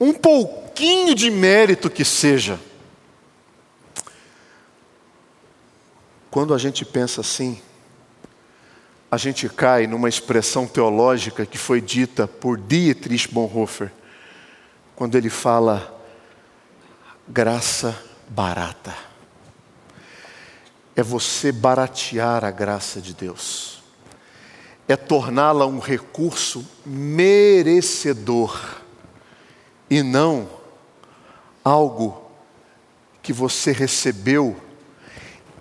um 0.00 0.12
pouquinho 0.12 1.14
de 1.14 1.30
mérito 1.30 1.88
que 1.88 2.04
seja. 2.04 2.58
Quando 6.30 6.52
a 6.52 6.58
gente 6.58 6.84
pensa 6.84 7.20
assim, 7.20 7.60
a 9.10 9.16
gente 9.16 9.48
cai 9.48 9.86
numa 9.86 10.08
expressão 10.08 10.66
teológica 10.66 11.46
que 11.46 11.56
foi 11.56 11.80
dita 11.80 12.28
por 12.28 12.58
Dietrich 12.58 13.32
Bonhoeffer, 13.32 13.90
quando 14.94 15.16
ele 15.16 15.30
fala 15.30 15.98
graça 17.26 17.96
barata. 18.28 18.94
É 20.94 21.02
você 21.02 21.50
baratear 21.50 22.44
a 22.44 22.50
graça 22.50 23.00
de 23.00 23.14
Deus, 23.14 23.82
é 24.86 24.96
torná-la 24.96 25.64
um 25.66 25.78
recurso 25.78 26.66
merecedor 26.84 28.78
e 29.88 30.02
não 30.02 30.50
algo 31.64 32.30
que 33.22 33.32
você 33.32 33.72
recebeu 33.72 34.56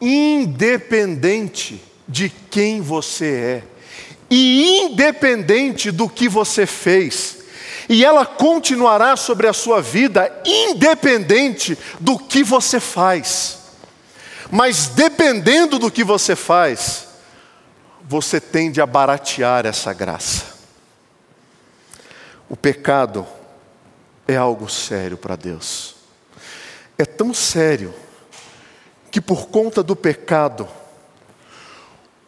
independente 0.02 1.84
de 2.08 2.30
quem 2.30 2.82
você 2.82 3.62
é, 3.62 3.64
e 4.30 4.82
independente 4.82 5.92
do 5.92 6.08
que 6.08 6.30
você 6.30 6.66
fez, 6.66 7.38
e 7.90 8.04
ela 8.04 8.26
continuará 8.26 9.16
sobre 9.16 9.48
a 9.48 9.54
sua 9.54 9.82
vida, 9.82 10.42
independente 10.46 11.78
do 12.00 12.20
que 12.20 12.44
você 12.44 12.80
faz. 12.80 13.60
Mas 14.52 14.88
dependendo 14.88 15.80
do 15.80 15.92
que 15.92 16.04
você 16.04 16.36
faz, 16.36 17.08
você 18.04 18.40
tende 18.40 18.82
a 18.82 18.86
baratear 18.86 19.66
essa 19.66 19.94
graça. 19.94 20.58
O 22.50 22.56
pecado 22.56 23.28
é 24.28 24.36
algo 24.36 24.70
sério 24.70 25.18
para 25.18 25.36
Deus. 25.36 25.96
É 26.98 27.06
tão 27.06 27.34
sério 27.34 27.94
que 29.12 29.20
por 29.22 29.48
conta 29.48 29.84
do 29.84 29.96
pecado, 29.96 30.68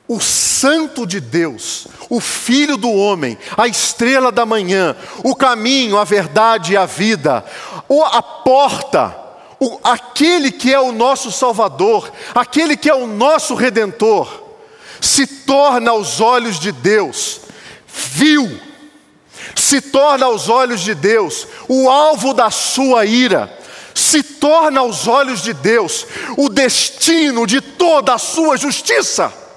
o 0.10 0.20
Santo 0.20 1.06
de 1.06 1.20
Deus, 1.20 1.88
o 2.10 2.20
Filho 2.20 2.76
do 2.76 2.92
homem, 2.92 3.38
a 3.56 3.68
estrela 3.68 4.32
da 4.32 4.44
manhã, 4.44 4.96
o 5.24 5.36
caminho, 5.36 6.00
a 6.00 6.04
verdade 6.04 6.74
e 6.74 6.78
a 6.78 6.88
vida, 6.88 7.46
a 8.12 8.24
porta, 8.24 9.16
o, 9.60 9.80
aquele 9.84 10.52
que 10.52 10.74
é 10.74 10.80
o 10.80 10.92
nosso 10.92 11.32
Salvador, 11.32 12.12
aquele 12.34 12.76
que 12.76 12.90
é 12.90 12.96
o 12.96 13.06
nosso 13.06 13.54
Redentor, 13.54 14.46
se 15.00 15.28
torna 15.28 15.92
aos 15.92 16.20
olhos 16.20 16.60
de 16.60 16.72
Deus 16.72 17.42
vil, 17.88 18.60
se 19.56 19.80
torna 19.80 20.26
aos 20.26 20.50
olhos 20.50 20.82
de 20.82 20.96
Deus 20.96 21.48
o 21.68 21.88
alvo 21.88 22.34
da 22.34 22.50
sua 22.50 23.06
ira, 23.06 23.56
se 23.94 24.24
torna 24.24 24.80
aos 24.80 25.08
olhos 25.08 25.44
de 25.44 25.54
Deus 25.54 26.08
o 26.36 26.50
destino 26.50 27.46
de 27.46 27.62
toda 27.62 28.16
a 28.16 28.18
sua 28.18 28.58
justiça. 28.58 29.49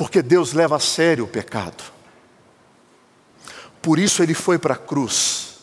Porque 0.00 0.22
Deus 0.22 0.54
leva 0.54 0.76
a 0.76 0.80
sério 0.80 1.24
o 1.24 1.28
pecado. 1.28 1.84
Por 3.82 3.98
isso 3.98 4.22
ele 4.22 4.32
foi 4.32 4.58
para 4.58 4.72
a 4.72 4.78
cruz. 4.78 5.56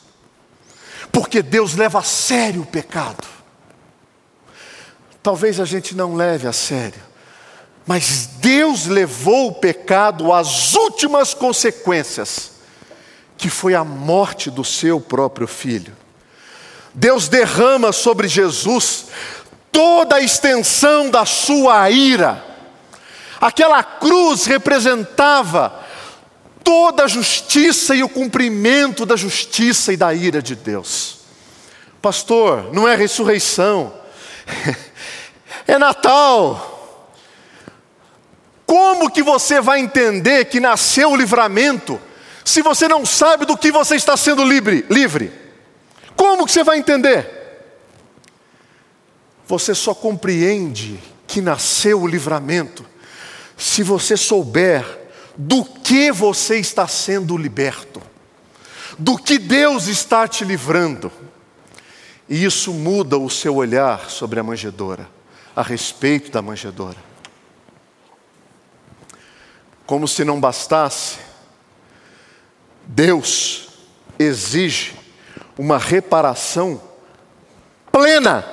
Porque 1.11 1.41
Deus 1.41 1.73
leva 1.73 1.97
a 1.97 2.03
sério 2.03 2.61
o 2.61 2.65
pecado. 2.67 3.27
Talvez 5.23 5.59
a 5.59 5.65
gente 5.65 5.95
não 5.95 6.13
leve 6.13 6.47
a 6.47 6.53
sério, 6.53 7.01
mas 7.83 8.29
Deus 8.37 8.85
levou 8.85 9.47
o 9.47 9.55
pecado 9.55 10.31
às 10.31 10.75
últimas 10.75 11.33
consequências, 11.33 12.51
que 13.39 13.49
foi 13.49 13.73
a 13.73 13.83
morte 13.83 14.51
do 14.51 14.63
seu 14.63 15.01
próprio 15.01 15.47
filho. 15.47 15.97
Deus 16.93 17.27
derrama 17.27 17.91
sobre 17.91 18.27
Jesus 18.27 19.07
toda 19.71 20.17
a 20.17 20.21
extensão 20.21 21.09
da 21.09 21.25
sua 21.25 21.89
ira 21.89 22.46
Aquela 23.39 23.83
cruz 23.83 24.45
representava 24.45 25.85
toda 26.63 27.05
a 27.05 27.07
justiça 27.07 27.95
e 27.95 28.03
o 28.03 28.09
cumprimento 28.09 29.05
da 29.05 29.15
justiça 29.15 29.93
e 29.93 29.97
da 29.97 30.13
ira 30.13 30.41
de 30.41 30.55
Deus. 30.55 31.19
Pastor, 32.01 32.73
não 32.73 32.87
é 32.87 32.95
ressurreição, 32.95 33.93
é 35.67 35.77
Natal. 35.77 36.73
Como 38.65 39.09
que 39.09 39.23
você 39.23 39.61
vai 39.61 39.79
entender 39.79 40.45
que 40.45 40.59
nasceu 40.59 41.11
o 41.11 41.15
livramento 41.15 42.01
se 42.43 42.61
você 42.61 42.87
não 42.87 43.05
sabe 43.05 43.45
do 43.45 43.57
que 43.57 43.71
você 43.71 43.95
está 43.95 44.17
sendo 44.17 44.43
livre? 44.43 44.85
livre? 44.89 45.31
Como 46.15 46.45
que 46.45 46.51
você 46.51 46.63
vai 46.63 46.77
entender? 46.77 47.29
Você 49.45 49.73
só 49.73 49.93
compreende 49.93 50.99
que 51.25 51.39
nasceu 51.39 52.01
o 52.01 52.07
livramento 52.07 52.85
se 53.57 53.81
você 53.81 54.15
souber 54.15 54.85
do 55.35 55.65
que 55.65 56.11
você 56.11 56.59
está 56.59 56.87
sendo 56.87 57.35
liberto, 57.35 58.01
do 58.97 59.17
que 59.17 59.39
Deus 59.39 59.87
está 59.87 60.27
te 60.27 60.45
livrando, 60.45 61.11
e 62.29 62.43
isso 62.43 62.71
muda 62.73 63.17
o 63.17 63.29
seu 63.29 63.55
olhar 63.55 64.09
sobre 64.09 64.39
a 64.39 64.43
manjedoura, 64.43 65.09
a 65.55 65.63
respeito 65.63 66.31
da 66.31 66.41
manjedoura. 66.41 66.97
Como 69.85 70.07
se 70.07 70.23
não 70.23 70.39
bastasse, 70.39 71.17
Deus 72.85 73.69
exige 74.19 74.93
uma 75.57 75.77
reparação 75.77 76.81
plena 77.91 78.45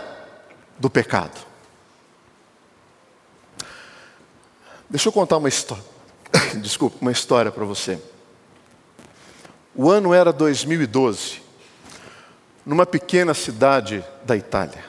do 0.79 0.89
pecado. 0.89 1.44
Deixa 4.95 5.09
eu 5.09 5.13
contar 5.13 5.39
uma 5.39 5.49
história. 5.49 5.83
Desculpa, 6.63 6.99
uma 7.01 7.11
história 7.11 7.51
para 7.51 7.65
você. 7.65 7.99
O 9.75 9.91
ano 9.91 10.15
era 10.15 10.33
2012, 10.33 11.43
numa 12.65 12.87
pequena 12.87 13.35
cidade 13.35 14.05
da 14.25 14.37
Itália, 14.37 14.85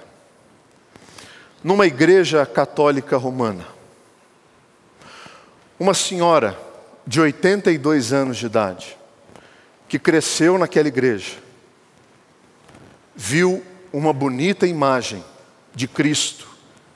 numa 1.64 1.88
igreja 1.88 2.46
católica 2.46 3.18
romana. 3.18 3.66
Uma 5.80 5.96
senhora 5.96 6.56
de 7.08 7.20
82 7.20 8.14
anos 8.14 8.38
de 8.38 8.46
idade, 8.46 8.96
que 9.90 9.98
cresceu 9.98 10.60
naquela 10.60 10.88
igreja, 10.88 11.32
viu 13.16 13.66
uma 13.92 14.14
bonita 14.14 14.68
imagem 14.68 15.26
de 15.74 15.88
Cristo 15.88 16.48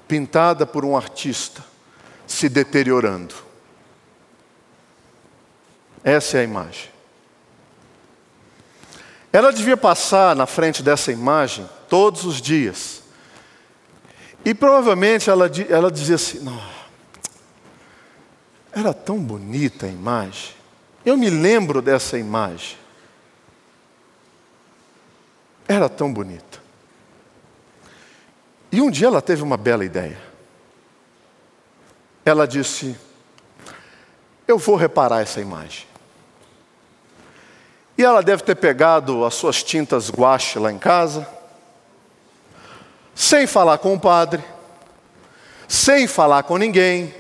pintada 0.08 0.64
por 0.64 0.86
um 0.86 0.96
artista 0.96 1.69
se 2.30 2.48
deteriorando. 2.48 3.34
Essa 6.04 6.38
é 6.38 6.42
a 6.42 6.44
imagem. 6.44 6.90
Ela 9.34 9.52
devia 9.52 9.76
passar 9.76 10.36
na 10.36 10.46
frente 10.46 10.84
dessa 10.84 11.12
imagem 11.12 11.68
todos 11.90 12.24
os 12.26 12.40
dias. 12.40 13.02
E 14.46 14.54
provavelmente 14.54 15.30
ela, 15.30 15.50
ela 15.68 15.92
dizia 15.92 16.16
assim: 16.16 16.40
não, 16.40 16.62
era 18.72 18.94
tão 18.94 19.18
bonita 19.18 19.88
a 19.88 19.90
imagem. 19.90 20.54
Eu 21.04 21.18
me 21.18 21.30
lembro 21.30 21.82
dessa 21.82 22.18
imagem. 22.18 22.78
Era 25.68 25.90
tão 25.90 26.14
bonita. 26.14 26.60
E 28.72 28.82
um 28.82 28.92
dia 28.92 29.08
ela 29.08 29.22
teve 29.22 29.42
uma 29.42 29.58
bela 29.58 29.84
ideia 29.84 30.29
ela 32.30 32.48
disse: 32.48 32.96
Eu 34.48 34.58
vou 34.58 34.76
reparar 34.76 35.22
essa 35.22 35.42
imagem. 35.42 35.88
E 37.98 38.04
ela 38.04 38.24
deve 38.24 38.44
ter 38.44 38.56
pegado 38.56 39.26
as 39.26 39.34
suas 39.34 39.62
tintas 39.62 40.10
guache 40.10 40.58
lá 40.58 40.72
em 40.72 40.78
casa, 40.78 41.28
sem 43.14 43.46
falar 43.46 43.78
com 43.80 43.94
o 43.94 44.00
padre, 44.00 44.42
sem 45.68 46.08
falar 46.08 46.44
com 46.44 46.58
ninguém, 46.58 47.14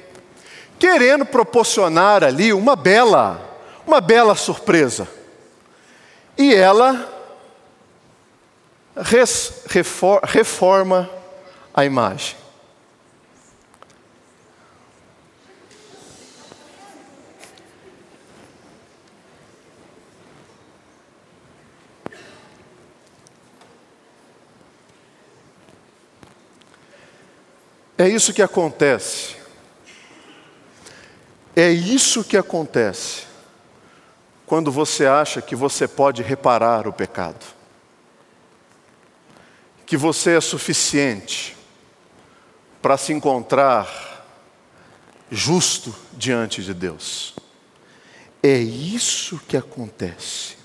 querendo 0.80 1.26
proporcionar 1.26 2.24
ali 2.24 2.54
uma 2.54 2.76
bela, 2.78 3.42
uma 3.86 4.00
bela 4.00 4.36
surpresa. 4.36 5.06
E 6.38 6.56
ela 6.56 7.20
res, 8.96 9.66
reforma 10.24 11.10
a 11.74 11.84
imagem. 11.84 12.38
É 28.02 28.08
isso 28.08 28.32
que 28.32 28.42
acontece. 28.42 29.36
É 31.54 31.70
isso 31.70 32.24
que 32.24 32.38
acontece 32.38 33.24
quando 34.46 34.72
você 34.72 35.06
acha 35.06 35.42
que 35.42 35.54
você 35.54 35.86
pode 35.86 36.24
reparar 36.24 36.88
o 36.88 36.94
pecado, 36.94 37.46
que 39.86 39.98
você 39.98 40.38
é 40.38 40.40
suficiente 40.40 41.58
para 42.82 42.96
se 42.96 43.12
encontrar 43.12 44.26
justo 45.30 45.94
diante 46.14 46.64
de 46.64 46.74
Deus. 46.74 47.36
É 48.42 48.56
isso 48.58 49.42
que 49.46 49.58
acontece. 49.58 50.56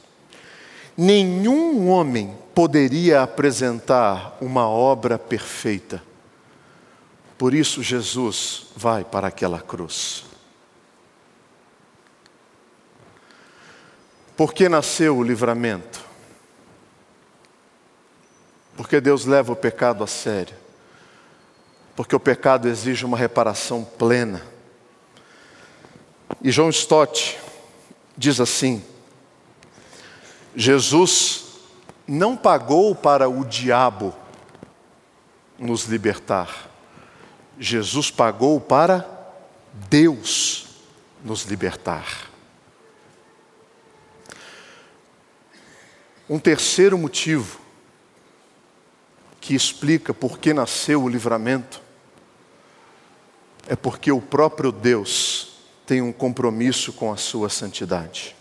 Nenhum 0.97 1.89
homem 1.89 2.39
poderia 2.55 3.23
apresentar 3.23 4.39
uma 4.41 4.69
obra 4.69 5.19
perfeita 5.19 6.01
por 7.45 7.53
isso 7.53 7.83
Jesus 7.83 8.69
vai 8.75 9.05
para 9.05 9.27
aquela 9.27 9.61
cruz. 9.61 10.25
Por 14.35 14.55
que 14.55 14.67
nasceu 14.67 15.19
o 15.19 15.23
livramento? 15.23 16.01
Porque 18.75 18.99
Deus 18.99 19.27
leva 19.27 19.53
o 19.53 19.57
pecado 19.57 20.03
a 20.03 20.07
sério. 20.07 20.57
Porque 21.95 22.17
o 22.17 22.19
pecado 22.19 22.67
exige 22.67 23.05
uma 23.05 23.19
reparação 23.19 23.85
plena. 23.85 24.41
E 26.43 26.51
João 26.51 26.71
Stott, 26.71 27.39
diz 28.17 28.41
assim: 28.41 28.83
Jesus 30.57 31.59
não 32.09 32.39
pagou 32.39 32.95
para 32.95 33.29
o 33.29 33.45
diabo 33.45 34.15
nos 35.59 35.85
libertar, 35.85 36.73
Jesus 37.59 38.11
pagou 38.11 38.61
para 38.61 39.09
Deus 39.89 40.67
nos 41.25 41.45
libertar. 41.45 42.31
Um 46.29 46.39
terceiro 46.39 46.97
motivo 46.97 47.61
que 49.41 49.55
explica 49.55 50.15
por 50.15 50.39
que 50.39 50.55
nasceu 50.55 51.03
o 51.03 51.09
livramento 51.09 51.83
é 53.69 53.77
porque 53.77 54.11
o 54.11 54.21
próprio 54.21 54.73
Deus 54.73 55.59
tem 55.87 56.01
um 56.01 56.13
compromisso 56.13 56.93
com 56.93 57.13
a 57.13 57.17
sua 57.17 57.49
santidade. 57.49 58.35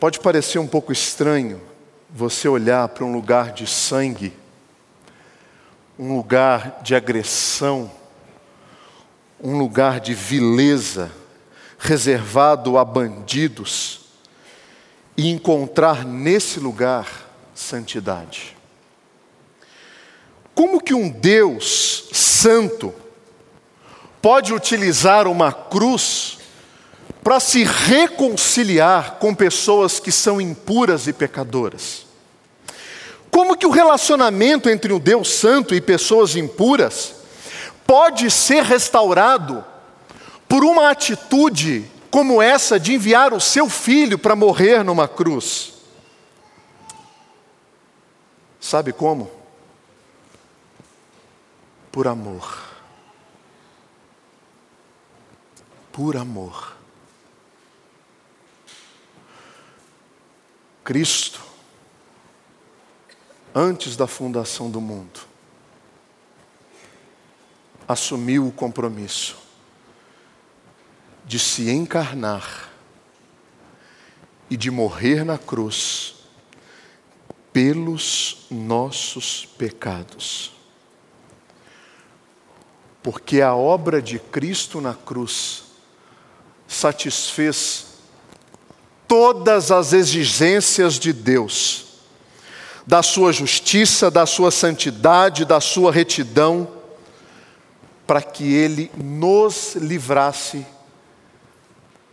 Pode 0.00 0.20
parecer 0.20 0.58
um 0.58 0.66
pouco 0.66 0.92
estranho 0.92 1.60
você 2.10 2.48
olhar 2.48 2.88
para 2.88 3.04
um 3.04 3.12
lugar 3.12 3.52
de 3.52 3.66
sangue, 3.66 4.32
um 5.98 6.16
lugar 6.16 6.80
de 6.82 6.94
agressão, 6.94 7.90
um 9.40 9.58
lugar 9.58 9.98
de 9.98 10.14
vileza, 10.14 11.10
reservado 11.78 12.78
a 12.78 12.84
bandidos, 12.84 14.00
e 15.16 15.28
encontrar 15.28 16.04
nesse 16.04 16.60
lugar 16.60 17.28
santidade. 17.52 18.56
Como 20.54 20.80
que 20.80 20.94
um 20.94 21.08
Deus 21.08 22.08
santo 22.12 22.94
pode 24.22 24.54
utilizar 24.54 25.26
uma 25.26 25.52
cruz 25.52 26.38
para 27.22 27.40
se 27.40 27.64
reconciliar 27.64 29.16
com 29.16 29.34
pessoas 29.34 29.98
que 29.98 30.12
são 30.12 30.40
impuras 30.40 31.08
e 31.08 31.12
pecadoras? 31.12 32.07
Como 33.30 33.56
que 33.56 33.66
o 33.66 33.70
relacionamento 33.70 34.68
entre 34.68 34.92
o 34.92 34.98
Deus 34.98 35.28
santo 35.28 35.74
e 35.74 35.80
pessoas 35.80 36.36
impuras 36.36 37.14
pode 37.86 38.30
ser 38.30 38.62
restaurado 38.64 39.64
por 40.48 40.64
uma 40.64 40.90
atitude 40.90 41.90
como 42.10 42.40
essa 42.40 42.78
de 42.78 42.94
enviar 42.94 43.32
o 43.32 43.40
seu 43.40 43.68
filho 43.68 44.18
para 44.18 44.34
morrer 44.34 44.82
numa 44.82 45.06
cruz? 45.06 45.74
Sabe 48.60 48.92
como? 48.92 49.30
Por 51.92 52.06
amor. 52.06 52.58
Por 55.92 56.16
amor. 56.16 56.76
Cristo, 60.84 61.47
antes 63.54 63.96
da 63.96 64.06
fundação 64.06 64.70
do 64.70 64.80
mundo, 64.80 65.20
assumiu 67.86 68.46
o 68.46 68.52
compromisso 68.52 69.36
de 71.24 71.38
se 71.38 71.70
encarnar 71.70 72.70
e 74.50 74.56
de 74.56 74.70
morrer 74.70 75.24
na 75.24 75.36
cruz 75.36 76.16
pelos 77.52 78.46
nossos 78.50 79.44
pecados. 79.44 80.52
Porque 83.02 83.40
a 83.40 83.54
obra 83.54 84.00
de 84.00 84.18
Cristo 84.18 84.80
na 84.80 84.94
cruz 84.94 85.64
satisfez 86.66 87.86
todas 89.06 89.70
as 89.70 89.92
exigências 89.92 90.98
de 90.98 91.12
Deus, 91.12 91.87
da 92.88 93.02
sua 93.02 93.34
justiça, 93.34 94.10
da 94.10 94.24
sua 94.24 94.50
santidade, 94.50 95.44
da 95.44 95.60
sua 95.60 95.92
retidão, 95.92 96.66
para 98.06 98.22
que 98.22 98.54
Ele 98.54 98.90
nos 98.96 99.74
livrasse 99.74 100.66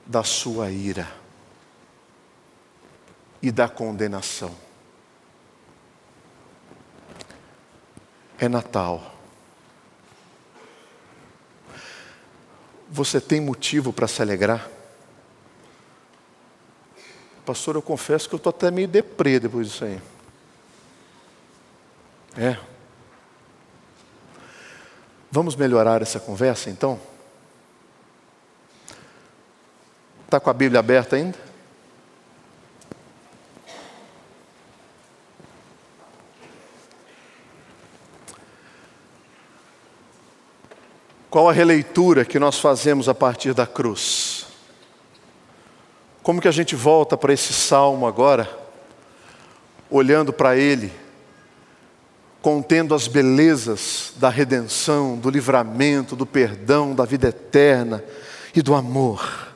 da 0.06 0.22
sua 0.22 0.70
ira 0.70 1.10
e 3.42 3.54
da 3.54 3.70
condenação. 3.70 4.54
É 8.38 8.50
Natal. 8.50 9.16
Você 12.90 13.22
tem 13.22 13.40
motivo 13.40 13.94
para 13.94 14.10
se 14.10 14.22
alegrar? 14.22 14.70
Pastor, 17.46 17.76
eu 17.76 17.82
confesso 17.82 18.28
que 18.28 18.36
eu 18.36 18.38
estou 18.38 18.50
até 18.50 18.70
meio 18.70 18.90
deprê 18.90 19.40
depois 19.40 19.70
disso 19.70 19.86
aí. 19.86 20.15
É. 22.38 22.58
Vamos 25.32 25.56
melhorar 25.56 26.02
essa 26.02 26.20
conversa 26.20 26.70
então? 26.70 27.00
Está 30.26 30.40
com 30.40 30.50
a 30.50 30.54
Bíblia 30.54 30.80
aberta 30.80 31.16
ainda? 31.16 31.38
Qual 41.30 41.50
a 41.50 41.54
releitura 41.54 42.26
que 42.26 42.40
nós 42.40 42.60
fazemos 42.60 43.10
a 43.10 43.14
partir 43.14 43.54
da 43.54 43.68
cruz? 43.68 44.48
Como 46.24 46.42
que 46.42 46.48
a 46.48 46.52
gente 46.52 46.76
volta 46.76 47.18
para 47.18 47.34
esse 47.34 47.54
salmo 47.54 48.08
agora, 48.08 48.50
olhando 49.90 50.34
para 50.34 50.56
ele, 50.58 50.92
contendo 52.46 52.94
as 52.94 53.08
belezas 53.08 54.14
da 54.18 54.30
redenção, 54.30 55.18
do 55.18 55.32
livramento, 55.32 56.16
do 56.16 56.28
perdão, 56.28 56.94
da 56.94 57.04
vida 57.04 57.30
eterna 57.30 58.04
e 58.54 58.62
do 58.62 58.76
amor? 58.76 59.48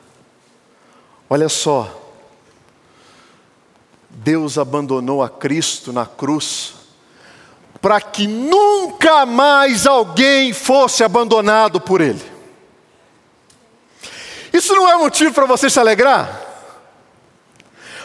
Olha 1.29 1.47
só, 1.47 2.11
Deus 4.09 4.57
abandonou 4.57 5.21
a 5.21 5.29
Cristo 5.29 5.93
na 5.93 6.07
cruz 6.07 6.73
para 7.79 8.01
que 8.01 8.25
nunca 8.25 9.23
mais 9.23 9.85
alguém 9.85 10.51
fosse 10.51 11.03
abandonado 11.03 11.79
por 11.79 12.01
Ele. 12.01 12.25
Isso 14.51 14.73
não 14.73 14.89
é 14.89 14.97
motivo 14.97 15.31
para 15.31 15.45
você 15.45 15.69
se 15.69 15.79
alegrar? 15.79 16.41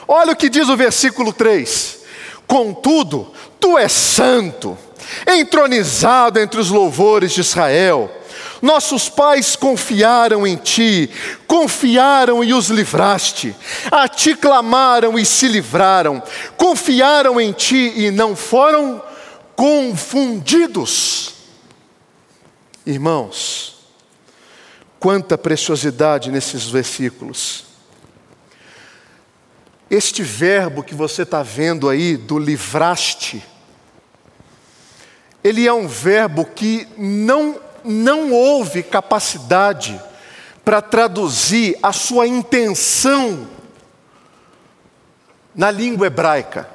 Olha 0.06 0.34
o 0.34 0.36
que 0.36 0.50
diz 0.50 0.68
o 0.68 0.76
versículo 0.76 1.32
3: 1.32 2.03
Contudo, 2.46 3.32
tu 3.58 3.78
és 3.78 3.92
santo, 3.92 4.76
entronizado 5.26 6.38
entre 6.38 6.60
os 6.60 6.70
louvores 6.70 7.32
de 7.32 7.40
Israel. 7.40 8.10
Nossos 8.60 9.08
pais 9.10 9.56
confiaram 9.56 10.46
em 10.46 10.56
ti, 10.56 11.10
confiaram 11.46 12.42
e 12.42 12.54
os 12.54 12.68
livraste. 12.68 13.54
A 13.90 14.08
ti 14.08 14.34
clamaram 14.34 15.18
e 15.18 15.26
se 15.26 15.48
livraram. 15.48 16.22
Confiaram 16.56 17.40
em 17.40 17.52
ti 17.52 17.92
e 17.94 18.10
não 18.10 18.34
foram 18.34 19.02
confundidos. 19.54 21.34
Irmãos, 22.86 23.76
quanta 24.98 25.36
preciosidade 25.36 26.30
nesses 26.30 26.64
versículos. 26.64 27.73
Este 29.94 30.24
verbo 30.24 30.82
que 30.82 30.92
você 30.92 31.22
está 31.22 31.40
vendo 31.40 31.88
aí, 31.88 32.16
do 32.16 32.36
livraste, 32.36 33.46
ele 35.44 35.68
é 35.68 35.72
um 35.72 35.86
verbo 35.86 36.44
que 36.44 36.88
não, 36.98 37.60
não 37.84 38.32
houve 38.32 38.82
capacidade 38.82 40.02
para 40.64 40.82
traduzir 40.82 41.78
a 41.80 41.92
sua 41.92 42.26
intenção 42.26 43.48
na 45.54 45.70
língua 45.70 46.08
hebraica. 46.08 46.68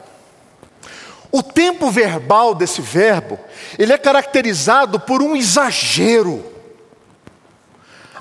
O 1.29 1.43
tempo 1.43 1.91
verbal 1.91 2.55
desse 2.55 2.81
verbo, 2.81 3.37
ele 3.77 3.91
é 3.91 3.97
caracterizado 3.97 4.97
por 4.97 5.21
um 5.21 5.35
exagero. 5.35 6.41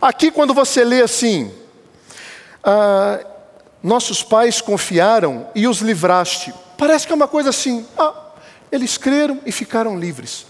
Aqui, 0.01 0.33
quando 0.33 0.53
você 0.53 0.83
lê 0.83 1.03
assim, 1.03 1.55
ah, 2.65 3.21
nossos 3.83 4.23
pais 4.23 4.61
confiaram 4.61 5.49
e 5.55 5.69
os 5.69 5.79
livraste, 5.79 6.53
parece 6.77 7.07
que 7.07 7.12
é 7.12 7.17
uma 7.17 7.29
coisa 7.29 7.51
assim, 7.51 7.87
ah, 7.97 8.14
eles 8.71 8.99
creram 8.99 9.41
e 9.47 9.53
ficaram 9.53 9.99
livres. 9.99 10.47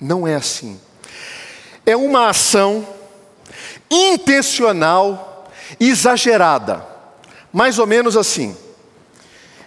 Não 0.00 0.26
é 0.26 0.34
assim. 0.34 0.80
É 1.84 1.96
uma 1.96 2.28
ação 2.28 2.86
intencional, 3.90 5.48
exagerada, 5.78 6.84
mais 7.52 7.78
ou 7.78 7.86
menos 7.86 8.16
assim. 8.16 8.56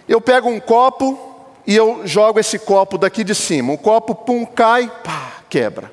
Eu 0.06 0.20
pego 0.20 0.48
um 0.48 0.60
copo, 0.60 1.30
e 1.66 1.76
eu 1.76 2.04
jogo 2.04 2.40
esse 2.40 2.58
copo 2.58 2.98
daqui 2.98 3.22
de 3.22 3.34
cima. 3.34 3.72
O 3.72 3.78
copo, 3.78 4.12
pum, 4.12 4.44
cai, 4.44 4.90
pá, 5.04 5.34
quebra. 5.48 5.90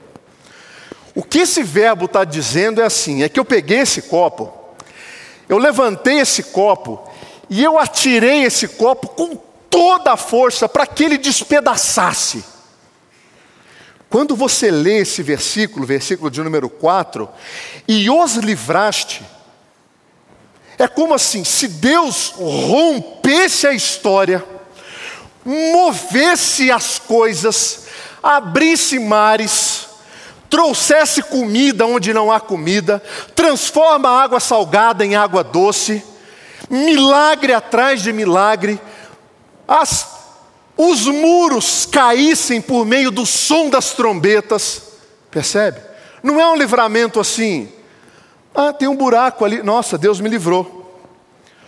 O 1.13 1.23
que 1.23 1.39
esse 1.39 1.61
verbo 1.61 2.05
está 2.05 2.23
dizendo 2.23 2.81
é 2.81 2.85
assim: 2.85 3.21
é 3.21 3.29
que 3.29 3.39
eu 3.39 3.45
peguei 3.45 3.79
esse 3.79 4.03
copo 4.03 4.51
Eu 5.47 5.57
levantei 5.57 6.19
esse 6.19 6.43
copo 6.43 7.09
e 7.49 7.63
eu 7.63 7.79
atirei 7.79 8.43
esse 8.43 8.67
copo 8.67 9.07
com 9.09 9.35
toda 9.69 10.13
a 10.13 10.17
força 10.17 10.67
para 10.67 10.85
que 10.85 11.03
ele 11.03 11.17
despedaçasse. 11.17 12.43
Quando 14.09 14.35
você 14.35 14.71
lê 14.71 14.99
esse 14.99 15.21
versículo, 15.21 15.85
versículo 15.85 16.31
de 16.31 16.41
número 16.41 16.69
4, 16.69 17.27
e 17.87 18.09
os 18.09 18.35
livraste, 18.35 19.21
é 20.77 20.87
como 20.87 21.13
assim, 21.13 21.43
se 21.43 21.67
Deus 21.67 22.33
rompesse 22.37 23.67
a 23.67 23.73
história, 23.73 24.43
movesse 25.43 26.71
as 26.71 26.99
coisas, 26.99 27.87
abrisse 28.21 28.99
mares, 28.99 29.86
trouxesse 30.49 31.21
comida 31.21 31.85
onde 31.85 32.13
não 32.13 32.31
há 32.31 32.39
comida, 32.39 33.01
transforma 33.35 34.09
a 34.09 34.23
água 34.23 34.39
salgada 34.39 35.05
em 35.05 35.15
água 35.15 35.43
doce, 35.43 36.03
milagre 36.69 37.53
atrás 37.53 38.01
de 38.01 38.11
milagre, 38.11 38.79
as, 39.67 40.07
os 40.77 41.05
muros 41.07 41.85
caíssem 41.85 42.61
por 42.61 42.85
meio 42.85 43.11
do 43.11 43.25
som 43.25 43.69
das 43.69 43.91
trombetas, 43.91 44.81
percebe? 45.29 45.81
Não 46.23 46.39
é 46.39 46.47
um 46.47 46.55
livramento 46.55 47.19
assim, 47.19 47.71
ah, 48.53 48.73
tem 48.73 48.87
um 48.87 48.95
buraco 48.95 49.45
ali, 49.45 49.61
nossa, 49.61 49.97
Deus 49.97 50.19
me 50.19 50.29
livrou. 50.29 50.75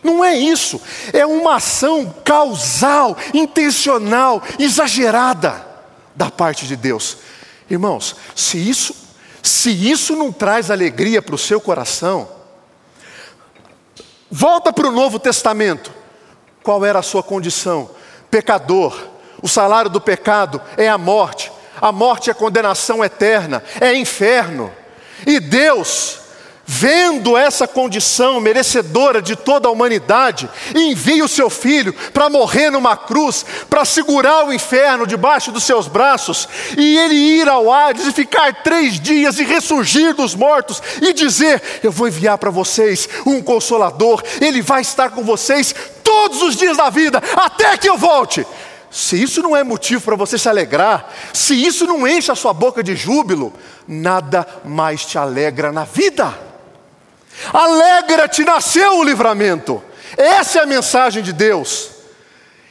Não 0.02 0.24
é 0.24 0.36
isso, 0.36 0.82
é 1.12 1.26
uma 1.26 1.56
ação 1.56 2.14
causal, 2.24 3.18
intencional, 3.34 4.42
exagerada 4.58 5.68
da 6.16 6.32
parte 6.32 6.66
de 6.66 6.76
Deus. 6.76 7.18
Irmãos, 7.70 8.16
se 8.36 8.58
isso, 8.58 8.96
se 9.44 9.70
isso 9.70 10.16
não 10.16 10.32
traz 10.32 10.72
alegria 10.72 11.22
para 11.22 11.36
o 11.36 11.38
seu 11.38 11.62
coração, 11.62 12.28
volta 14.30 14.74
para 14.74 14.88
o 14.88 14.92
Novo 14.92 15.20
Testamento. 15.20 15.94
Qual 16.64 16.84
era 16.84 17.00
a 17.00 17.04
sua 17.04 17.24
condição? 17.24 17.90
Pecador. 18.30 19.08
O 19.42 19.48
salário 19.48 19.90
do 19.90 20.02
pecado 20.02 20.62
é 20.76 20.90
a 20.90 20.98
morte. 20.98 21.52
A 21.82 21.92
morte 21.92 22.30
é 22.30 22.34
condenação 22.34 23.04
eterna, 23.04 23.64
é 23.80 23.94
inferno. 23.94 24.72
E 25.26 25.40
Deus, 25.40 26.20
vendo 26.72 27.36
essa 27.36 27.68
condição 27.68 28.40
merecedora 28.40 29.24
de 29.24 29.36
toda 29.36 29.68
a 29.68 29.72
humanidade, 29.72 30.48
envia 30.76 31.26
o 31.26 31.28
seu 31.28 31.50
filho 31.50 31.92
para 32.14 32.30
morrer 32.30 32.70
numa 32.70 32.96
cruz, 32.96 33.44
para 33.68 33.84
segurar 33.84 34.46
o 34.46 34.54
inferno 34.54 35.08
debaixo 35.08 35.52
dos 35.52 35.64
seus 35.64 35.88
braços, 35.88 36.48
e 36.78 36.96
ele 37.00 37.16
ir 37.16 37.50
ao 37.50 37.74
Hades 37.74 38.06
e 38.06 38.14
ficar 38.14 38.62
três 38.62 39.00
dias 39.00 39.40
e 39.40 39.44
ressurgir 39.44 40.14
dos 40.14 40.36
mortos 40.36 40.80
e 41.02 41.12
dizer: 41.12 41.60
Eu 41.82 41.92
vou 41.92 42.08
enviar 42.08 42.38
para 42.38 42.52
vocês 42.52 43.10
um 43.26 43.42
consolador, 43.42 44.22
ele 44.40 44.62
vai 44.62 44.82
estar 44.82 45.10
com 45.10 45.24
vocês 45.24 45.74
todos 46.04 46.44
os 46.44 46.56
dias 46.56 46.78
da 46.78 46.92
vida, 46.92 47.20
até 47.36 47.78
que 47.78 47.90
eu 47.90 47.98
volte. 47.98 48.46
Se 48.92 49.20
isso 49.20 49.42
não 49.42 49.58
é 49.58 49.64
motivo 49.64 50.04
para 50.04 50.16
você 50.16 50.38
se 50.38 50.48
alegrar, 50.48 51.12
se 51.34 51.56
isso 51.56 51.88
não 51.88 52.08
enche 52.08 52.32
a 52.32 52.36
sua 52.36 52.54
boca 52.54 52.84
de 52.84 52.96
júbilo, 52.96 53.52
nada 53.88 54.48
mais 54.64 55.04
te 55.04 55.18
alegra 55.18 55.72
na 55.72 55.84
vida. 55.84 56.49
Alegra-te, 57.54 58.44
nasceu 58.44 59.00
o 59.00 59.04
livramento. 59.04 59.84
Essa 60.18 60.60
é 60.60 60.62
a 60.64 60.66
mensagem 60.66 61.24
de 61.24 61.32
Deus. 61.32 61.92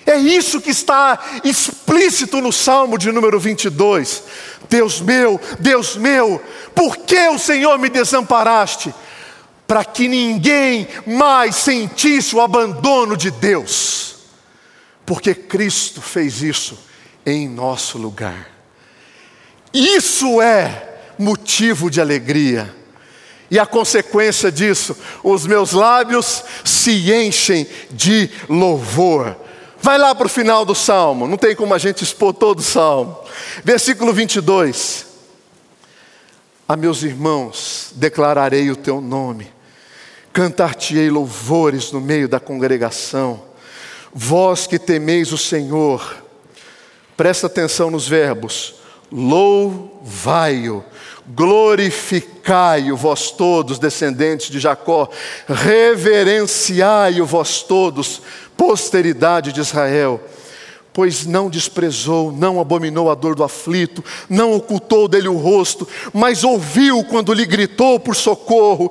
É 0.08 0.16
isso 0.16 0.60
que 0.60 0.70
está 0.70 1.18
explícito 1.44 2.40
no 2.40 2.50
Salmo 2.50 2.96
de 2.96 3.12
número 3.12 3.38
22. 3.38 4.22
Deus 4.68 5.00
meu, 5.02 5.38
Deus 5.58 5.96
meu, 5.96 6.42
por 6.74 6.96
que 6.96 7.28
o 7.28 7.38
Senhor 7.38 7.78
me 7.78 7.90
desamparaste? 7.90 8.94
Para 9.66 9.84
que 9.84 10.08
ninguém 10.08 10.88
mais 11.06 11.56
sentisse 11.56 12.34
o 12.34 12.40
abandono 12.40 13.18
de 13.18 13.30
Deus. 13.30 14.16
Porque 15.04 15.34
Cristo 15.34 16.00
fez 16.00 16.40
isso 16.40 16.78
em 17.26 17.46
nosso 17.46 17.98
lugar. 17.98 18.48
Isso 19.74 20.40
é 20.40 21.00
motivo 21.18 21.90
de 21.90 22.00
alegria. 22.00 22.74
E 23.50 23.58
a 23.58 23.64
consequência 23.64 24.52
disso, 24.52 24.96
os 25.22 25.46
meus 25.46 25.72
lábios 25.72 26.44
se 26.64 27.12
enchem 27.12 27.66
de 27.90 28.30
louvor. 28.48 29.36
Vai 29.80 29.96
lá 29.96 30.14
para 30.14 30.26
o 30.26 30.30
final 30.30 30.64
do 30.64 30.74
salmo, 30.74 31.26
não 31.26 31.36
tem 31.36 31.54
como 31.54 31.72
a 31.72 31.78
gente 31.78 32.02
expor 32.02 32.34
todo 32.34 32.58
o 32.58 32.62
salmo. 32.62 33.18
Versículo 33.64 34.12
22. 34.12 35.06
A 36.68 36.76
meus 36.76 37.02
irmãos 37.02 37.92
declararei 37.94 38.70
o 38.70 38.76
teu 38.76 39.00
nome, 39.00 39.50
cantar-te-ei 40.34 41.08
louvores 41.08 41.90
no 41.92 42.00
meio 42.00 42.28
da 42.28 42.38
congregação. 42.38 43.42
Vós 44.12 44.66
que 44.66 44.78
temeis 44.78 45.32
o 45.32 45.38
Senhor, 45.38 46.22
presta 47.16 47.46
atenção 47.46 47.90
nos 47.90 48.06
verbos, 48.06 48.74
louvai-o 49.10 50.84
glorificai-o 51.34 52.96
vós 52.96 53.30
todos, 53.30 53.78
descendentes 53.78 54.50
de 54.50 54.58
Jacó, 54.58 55.08
reverenciai-o 55.46 57.26
vós 57.26 57.62
todos, 57.62 58.22
posteridade 58.56 59.52
de 59.52 59.60
Israel. 59.60 60.20
Pois 60.92 61.26
não 61.26 61.48
desprezou, 61.48 62.32
não 62.32 62.60
abominou 62.60 63.10
a 63.10 63.14
dor 63.14 63.36
do 63.36 63.44
aflito, 63.44 64.02
não 64.28 64.54
ocultou 64.54 65.06
dele 65.06 65.28
o 65.28 65.36
rosto, 65.36 65.86
mas 66.12 66.42
ouviu 66.42 67.04
quando 67.04 67.32
lhe 67.32 67.46
gritou 67.46 68.00
por 68.00 68.16
socorro. 68.16 68.90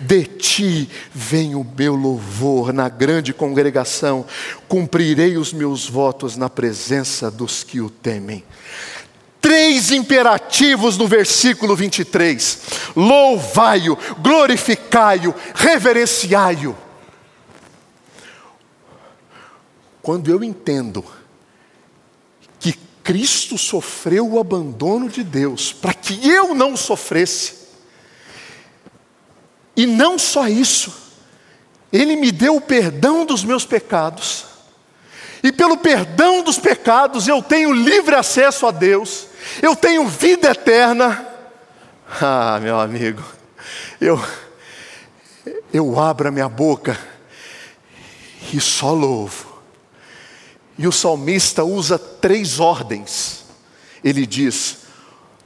De 0.00 0.24
ti 0.24 0.90
vem 1.14 1.54
o 1.54 1.64
meu 1.78 1.94
louvor 1.94 2.72
na 2.72 2.88
grande 2.88 3.32
congregação, 3.32 4.26
cumprirei 4.66 5.36
os 5.36 5.52
meus 5.52 5.88
votos 5.88 6.36
na 6.36 6.50
presença 6.50 7.30
dos 7.30 7.62
que 7.62 7.80
o 7.80 7.88
temem 7.88 8.42
três 9.44 9.90
imperativos 9.90 10.96
no 10.96 11.06
versículo 11.06 11.76
23: 11.76 12.60
louvai-o, 12.96 13.94
glorificai-o, 14.18 15.34
reverenciai-o. 15.54 16.74
Quando 20.00 20.30
eu 20.30 20.42
entendo 20.42 21.04
que 22.58 22.72
Cristo 23.02 23.58
sofreu 23.58 24.26
o 24.26 24.40
abandono 24.40 25.10
de 25.10 25.22
Deus 25.22 25.74
para 25.74 25.92
que 25.92 26.26
eu 26.26 26.54
não 26.54 26.74
sofresse, 26.74 27.64
e 29.76 29.84
não 29.84 30.18
só 30.18 30.48
isso, 30.48 30.90
Ele 31.92 32.16
me 32.16 32.32
deu 32.32 32.56
o 32.56 32.62
perdão 32.62 33.26
dos 33.26 33.44
meus 33.44 33.66
pecados, 33.66 34.46
e 35.42 35.52
pelo 35.52 35.76
perdão 35.76 36.42
dos 36.42 36.56
pecados 36.56 37.28
eu 37.28 37.42
tenho 37.42 37.74
livre 37.74 38.14
acesso 38.14 38.66
a 38.66 38.70
Deus, 38.70 39.33
eu 39.62 39.74
tenho 39.74 40.06
vida 40.06 40.50
eterna. 40.50 41.26
Ah, 42.20 42.58
meu 42.60 42.78
amigo, 42.78 43.22
eu, 44.00 44.22
eu 45.72 45.98
abro 45.98 46.28
a 46.28 46.30
minha 46.30 46.48
boca 46.48 46.98
e 48.52 48.60
só 48.60 48.92
louvo. 48.92 49.54
E 50.76 50.86
o 50.86 50.92
salmista 50.92 51.64
usa 51.64 51.98
três 51.98 52.60
ordens. 52.60 53.44
Ele 54.02 54.26
diz: 54.26 54.78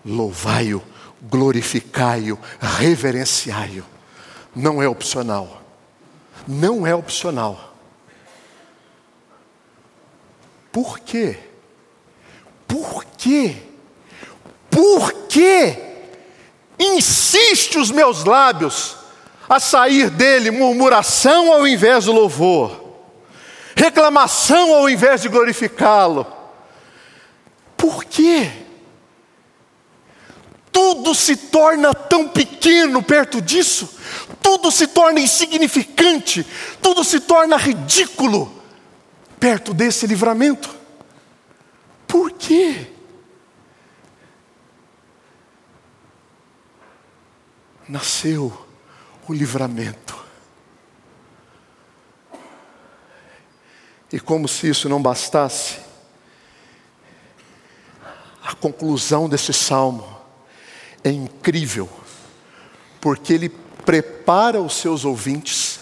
louvai-o, 0.05 0.83
glorificai-o, 1.23 2.39
reverenciai-o. 2.61 3.85
Não 4.55 4.83
é 4.83 4.89
opcional. 4.89 5.63
Não 6.47 6.87
é 6.87 6.95
opcional. 6.95 7.77
Por 10.73 10.99
quê? 10.99 11.39
Por 12.67 13.05
quê? 13.05 13.68
Por 14.79 15.13
que 15.29 15.77
insiste 16.79 17.81
os 17.81 17.91
meus 17.91 18.23
lábios 18.23 18.95
a 19.49 19.59
sair 19.59 20.09
dele 20.09 20.53
murmuração 20.53 21.53
ao 21.53 21.67
invés 21.67 22.05
do 22.05 22.13
louvor, 22.13 22.95
reclamação 23.75 24.73
ao 24.73 24.89
invés 24.89 25.23
de 25.23 25.29
glorificá-lo? 25.29 26.25
Por 27.77 28.05
quê? 28.05 28.53
Tudo 30.71 31.13
se 31.13 31.35
torna 31.35 31.93
tão 31.93 32.29
pequeno 32.29 33.03
perto 33.03 33.43
disso, 33.43 33.99
tudo 34.41 34.71
se 34.71 34.87
torna 34.87 35.19
insignificante, 35.19 36.47
tudo 36.81 37.03
se 37.03 37.19
torna 37.19 37.57
ridículo 37.57 38.63
perto 39.41 39.75
desse 39.75 40.07
livramento. 40.07 40.71
Por 42.07 42.31
quê? 42.31 42.93
Nasceu 47.89 48.67
o 49.29 49.33
livramento. 49.33 50.19
E 54.13 54.19
como 54.19 54.49
se 54.49 54.69
isso 54.69 54.89
não 54.89 55.03
bastasse, 55.03 55.79
a 58.43 58.55
conclusão 58.55 59.29
desse 59.29 59.53
salmo 59.53 60.17
é 61.05 61.11
incrível, 61.11 61.89
porque 63.01 63.33
ele 63.33 63.49
prepara 63.85 64.61
os 64.61 64.75
seus 64.75 65.05
ouvintes 65.05 65.79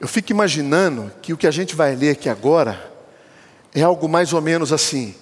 Eu 0.00 0.06
fico 0.06 0.30
imaginando 0.30 1.10
que 1.20 1.32
o 1.32 1.36
que 1.36 1.46
a 1.46 1.50
gente 1.50 1.74
vai 1.74 1.96
ler 1.96 2.10
aqui 2.10 2.28
agora 2.28 2.92
é 3.74 3.82
algo 3.82 4.08
mais 4.08 4.32
ou 4.32 4.40
menos 4.40 4.72
assim. 4.72 5.14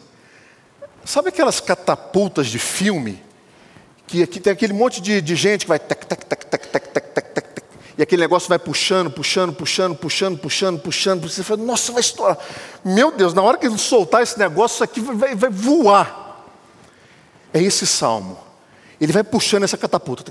Sabe 1.04 1.30
aquelas 1.30 1.60
catapultas 1.60 2.48
de 2.48 2.58
filme? 2.58 3.22
Que 4.06 4.22
aqui 4.22 4.38
tem 4.38 4.52
aquele 4.52 4.72
monte 4.72 5.00
de, 5.00 5.20
de 5.20 5.34
gente 5.34 5.62
que 5.62 5.68
vai 5.68 5.78
tac, 5.78 6.06
tac, 6.06 6.24
tac, 6.24 6.46
tac, 6.46 6.66
tac, 6.68 6.88
tac, 6.88 6.88
tac, 6.92 7.12
tac, 7.12 7.34
tac, 7.34 7.46
e 7.98 8.02
aquele 8.02 8.20
negócio 8.20 8.48
vai 8.48 8.58
puxando, 8.58 9.10
puxando, 9.10 9.54
puxando, 9.54 9.96
puxando, 9.96 10.38
puxando, 10.38 10.80
puxando. 10.80 11.28
Você 11.28 11.42
fala, 11.42 11.62
nossa, 11.62 11.92
vai 11.92 12.02
estourar. 12.02 12.38
Meu 12.84 13.10
Deus, 13.10 13.32
na 13.32 13.40
hora 13.40 13.56
que 13.56 13.66
ele 13.66 13.78
soltar 13.78 14.22
esse 14.22 14.38
negócio, 14.38 14.74
isso 14.74 14.84
aqui 14.84 15.00
vai, 15.00 15.34
vai 15.34 15.48
voar. 15.48 16.44
É 17.54 17.62
esse 17.62 17.86
salmo. 17.86 18.38
Ele 19.00 19.12
vai 19.12 19.24
puxando 19.24 19.62
essa 19.62 19.78
catapulta. 19.78 20.24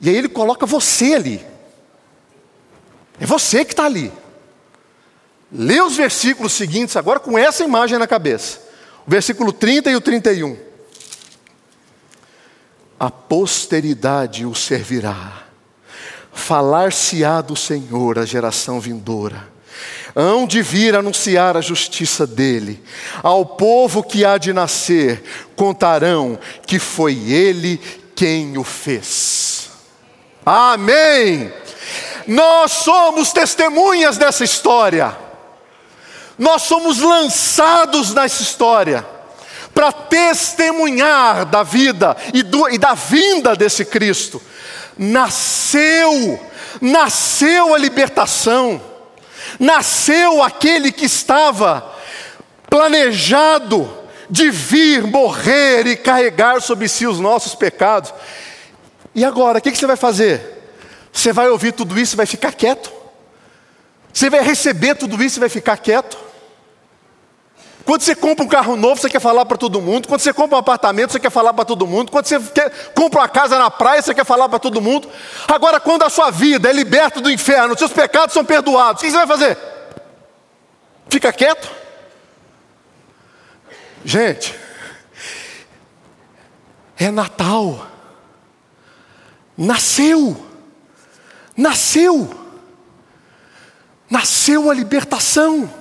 E 0.00 0.10
aí 0.10 0.16
ele 0.16 0.28
coloca 0.28 0.66
você 0.66 1.14
ali. 1.14 1.44
É 3.18 3.24
você 3.24 3.64
que 3.64 3.72
está 3.72 3.86
ali. 3.86 4.12
Lê 5.50 5.80
os 5.80 5.96
versículos 5.96 6.52
seguintes 6.52 6.94
agora 6.94 7.18
com 7.18 7.38
essa 7.38 7.64
imagem 7.64 7.98
na 7.98 8.06
cabeça. 8.06 8.60
O 9.06 9.10
versículo 9.10 9.50
30 9.50 9.90
e 9.90 9.96
o 9.96 10.00
31. 10.00 10.67
A 12.98 13.10
posteridade 13.10 14.44
o 14.44 14.54
servirá. 14.54 15.44
Falar-se-á 16.32 17.40
do 17.40 17.54
Senhor 17.54 18.18
a 18.18 18.24
geração 18.24 18.80
vindoura. 18.80 19.48
Hão 20.16 20.46
de 20.46 20.62
vir 20.62 20.96
anunciar 20.96 21.56
a 21.56 21.60
justiça 21.60 22.26
dele. 22.26 22.82
Ao 23.22 23.44
povo 23.44 24.02
que 24.02 24.24
há 24.24 24.36
de 24.36 24.52
nascer, 24.52 25.22
contarão 25.54 26.38
que 26.66 26.78
foi 26.78 27.14
ele 27.30 27.78
quem 28.16 28.58
o 28.58 28.64
fez. 28.64 29.70
Amém. 30.44 31.52
Nós 32.26 32.72
somos 32.72 33.32
testemunhas 33.32 34.18
dessa 34.18 34.42
história. 34.42 35.16
Nós 36.36 36.62
somos 36.62 36.98
lançados 36.98 38.12
nessa 38.12 38.42
história 38.42 39.17
para 39.78 39.92
testemunhar 39.92 41.44
da 41.44 41.62
vida 41.62 42.16
e, 42.34 42.42
do, 42.42 42.68
e 42.68 42.76
da 42.76 42.94
vinda 42.94 43.54
desse 43.54 43.84
Cristo. 43.84 44.42
Nasceu, 44.98 46.40
nasceu 46.80 47.72
a 47.72 47.78
libertação, 47.78 48.82
nasceu 49.56 50.42
aquele 50.42 50.90
que 50.90 51.04
estava 51.04 51.94
planejado 52.68 53.88
de 54.28 54.50
vir, 54.50 55.04
morrer 55.04 55.86
e 55.86 55.94
carregar 55.96 56.60
sobre 56.60 56.88
si 56.88 57.06
os 57.06 57.20
nossos 57.20 57.54
pecados. 57.54 58.12
E 59.14 59.24
agora, 59.24 59.60
o 59.60 59.62
que 59.62 59.70
você 59.70 59.86
vai 59.86 59.96
fazer? 59.96 60.60
Você 61.12 61.32
vai 61.32 61.48
ouvir 61.50 61.70
tudo 61.70 61.96
isso 62.00 62.16
e 62.16 62.16
vai 62.16 62.26
ficar 62.26 62.52
quieto? 62.52 62.92
Você 64.12 64.28
vai 64.28 64.42
receber 64.42 64.96
tudo 64.96 65.22
isso 65.22 65.38
e 65.38 65.40
vai 65.40 65.48
ficar 65.48 65.76
quieto? 65.76 66.27
Quando 67.88 68.02
você 68.02 68.14
compra 68.14 68.44
um 68.44 68.48
carro 68.48 68.76
novo, 68.76 69.00
você 69.00 69.08
quer 69.08 69.18
falar 69.18 69.46
para 69.46 69.56
todo 69.56 69.80
mundo. 69.80 70.06
Quando 70.06 70.20
você 70.20 70.30
compra 70.30 70.56
um 70.56 70.58
apartamento, 70.58 71.12
você 71.12 71.18
quer 71.18 71.30
falar 71.30 71.54
para 71.54 71.64
todo 71.64 71.86
mundo. 71.86 72.12
Quando 72.12 72.26
você 72.26 72.38
quer, 72.38 72.70
compra 72.94 73.20
uma 73.20 73.28
casa 73.28 73.58
na 73.58 73.70
praia, 73.70 74.02
você 74.02 74.14
quer 74.14 74.26
falar 74.26 74.46
para 74.46 74.58
todo 74.58 74.78
mundo. 74.78 75.08
Agora, 75.48 75.80
quando 75.80 76.02
a 76.02 76.10
sua 76.10 76.30
vida 76.30 76.68
é 76.68 76.72
liberta 76.74 77.18
do 77.18 77.30
inferno, 77.30 77.78
seus 77.78 77.90
pecados 77.90 78.34
são 78.34 78.44
perdoados, 78.44 79.00
o 79.00 79.04
que 79.06 79.10
você 79.10 79.16
vai 79.16 79.26
fazer? 79.26 79.56
Fica 81.08 81.32
quieto? 81.32 81.66
Gente, 84.04 84.54
é 86.98 87.10
Natal. 87.10 87.86
Nasceu 89.56 90.48
nasceu. 91.58 92.30
Nasceu 94.08 94.70
a 94.70 94.74
libertação. 94.74 95.77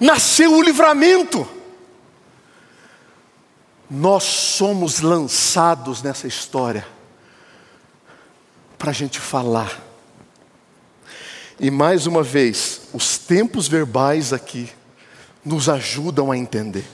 Nasceu 0.00 0.52
o 0.52 0.62
livramento. 0.62 1.48
Nós 3.90 4.24
somos 4.24 5.00
lançados 5.00 6.02
nessa 6.02 6.26
história 6.26 6.86
para 8.78 8.90
a 8.90 8.94
gente 8.94 9.20
falar. 9.20 9.82
E 11.60 11.70
mais 11.70 12.06
uma 12.06 12.22
vez, 12.22 12.82
os 12.92 13.18
tempos 13.18 13.68
verbais 13.68 14.32
aqui 14.32 14.68
nos 15.44 15.68
ajudam 15.68 16.32
a 16.32 16.36
entender. 16.36 16.84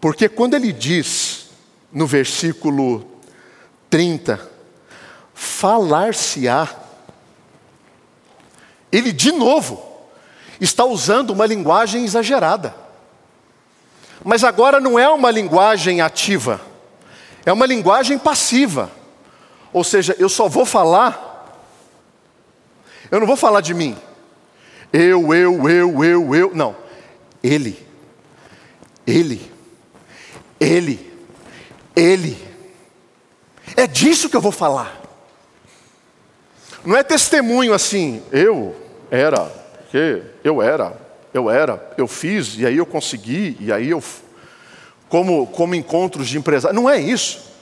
Porque 0.00 0.28
quando 0.28 0.54
ele 0.54 0.72
diz 0.72 1.46
no 1.92 2.06
versículo 2.06 3.06
30, 3.90 4.50
falar-se-á. 5.34 6.68
Ele, 8.90 9.12
de 9.12 9.30
novo, 9.32 9.91
está 10.64 10.84
usando 10.84 11.30
uma 11.30 11.46
linguagem 11.46 12.04
exagerada. 12.04 12.74
Mas 14.24 14.44
agora 14.44 14.80
não 14.80 14.98
é 14.98 15.08
uma 15.08 15.30
linguagem 15.30 16.00
ativa, 16.00 16.60
é 17.44 17.52
uma 17.52 17.66
linguagem 17.66 18.18
passiva. 18.18 18.90
Ou 19.72 19.82
seja, 19.82 20.14
eu 20.18 20.28
só 20.28 20.48
vou 20.48 20.64
falar, 20.64 21.58
eu 23.10 23.18
não 23.18 23.26
vou 23.26 23.36
falar 23.36 23.60
de 23.60 23.74
mim. 23.74 23.96
Eu, 24.92 25.34
eu, 25.34 25.68
eu, 25.68 26.04
eu, 26.04 26.34
eu. 26.34 26.54
Não. 26.54 26.76
Ele. 27.42 27.78
Ele. 29.06 29.50
Ele. 30.60 31.12
Ele. 31.96 32.48
É 33.74 33.86
disso 33.86 34.28
que 34.28 34.36
eu 34.36 34.40
vou 34.40 34.52
falar. 34.52 35.00
Não 36.84 36.96
é 36.96 37.02
testemunho 37.02 37.72
assim, 37.72 38.22
eu 38.32 38.76
era, 39.10 39.50
que 39.92 40.22
eu 40.42 40.60
era, 40.60 41.00
eu 41.32 41.48
era, 41.48 41.94
eu 41.96 42.08
fiz, 42.08 42.58
e 42.58 42.66
aí 42.66 42.76
eu 42.76 42.84
consegui, 42.84 43.56
e 43.60 43.70
aí 43.72 43.90
eu. 43.90 44.02
Como, 45.08 45.46
como 45.46 45.74
encontros 45.74 46.26
de 46.28 46.38
empresário. 46.38 46.74
Não 46.74 46.88
é 46.88 46.98
isso. 46.98 47.52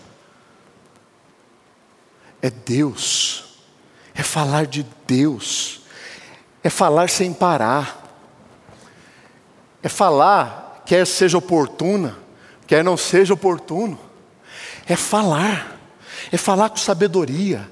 É 2.40 2.48
Deus. 2.48 3.58
É 4.14 4.22
falar 4.22 4.66
de 4.66 4.86
Deus. 5.06 5.82
É 6.62 6.70
falar 6.70 7.10
sem 7.10 7.32
parar. 7.32 7.98
É 9.82 9.88
falar, 9.88 10.84
quer 10.86 11.04
seja 11.06 11.36
oportuna, 11.36 12.16
quer 12.66 12.84
não 12.84 12.96
seja 12.96 13.34
oportuno. 13.34 13.98
É 14.86 14.94
falar. 14.94 15.76
É 16.30 16.36
falar 16.36 16.70
com 16.70 16.76
sabedoria 16.76 17.68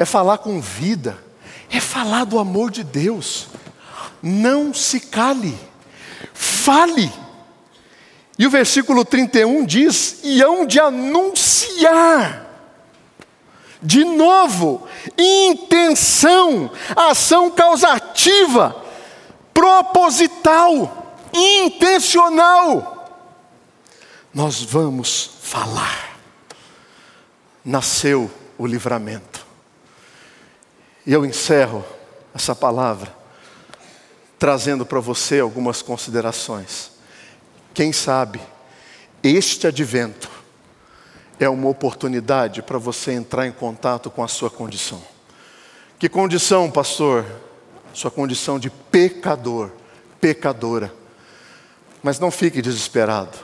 é 0.00 0.04
falar 0.06 0.38
com 0.38 0.62
vida, 0.62 1.22
é 1.70 1.78
falar 1.78 2.24
do 2.24 2.38
amor 2.38 2.70
de 2.70 2.82
Deus. 2.82 3.48
Não 4.22 4.74
se 4.74 5.00
cale, 5.00 5.58
fale. 6.34 7.10
E 8.38 8.46
o 8.46 8.50
versículo 8.50 9.04
31 9.04 9.64
diz: 9.64 10.20
e 10.22 10.42
hão 10.42 10.66
de 10.66 10.80
anunciar. 10.80 12.46
De 13.82 14.04
novo, 14.04 14.86
intenção, 15.16 16.70
ação 16.94 17.50
causativa, 17.50 18.84
proposital, 19.54 21.16
intencional. 21.32 22.96
Nós 24.34 24.62
vamos 24.62 25.30
falar. 25.42 26.18
Nasceu 27.64 28.30
o 28.58 28.66
livramento. 28.66 29.46
E 31.06 31.12
eu 31.12 31.24
encerro 31.24 31.84
essa 32.34 32.54
palavra 32.54 33.19
trazendo 34.40 34.86
para 34.86 34.98
você 35.00 35.38
algumas 35.38 35.82
considerações. 35.82 36.92
Quem 37.74 37.92
sabe 37.92 38.40
este 39.22 39.66
advento 39.66 40.30
é 41.38 41.46
uma 41.46 41.68
oportunidade 41.68 42.62
para 42.62 42.78
você 42.78 43.12
entrar 43.12 43.46
em 43.46 43.52
contato 43.52 44.10
com 44.10 44.24
a 44.24 44.28
sua 44.28 44.48
condição. 44.48 45.02
Que 45.98 46.08
condição, 46.08 46.70
pastor? 46.70 47.26
Sua 47.92 48.10
condição 48.10 48.58
de 48.58 48.70
pecador, 48.70 49.70
pecadora. 50.18 50.90
Mas 52.02 52.18
não 52.18 52.30
fique 52.30 52.62
desesperado. 52.62 53.36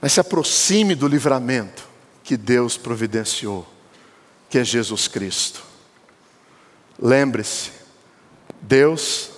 Mas 0.00 0.14
se 0.14 0.20
aproxime 0.20 0.94
do 0.94 1.06
livramento 1.06 1.86
que 2.24 2.34
Deus 2.34 2.78
providenciou, 2.78 3.66
que 4.48 4.56
é 4.56 4.64
Jesus 4.64 5.06
Cristo. 5.06 5.62
Lembre-se, 6.98 7.72
Deus 8.62 9.29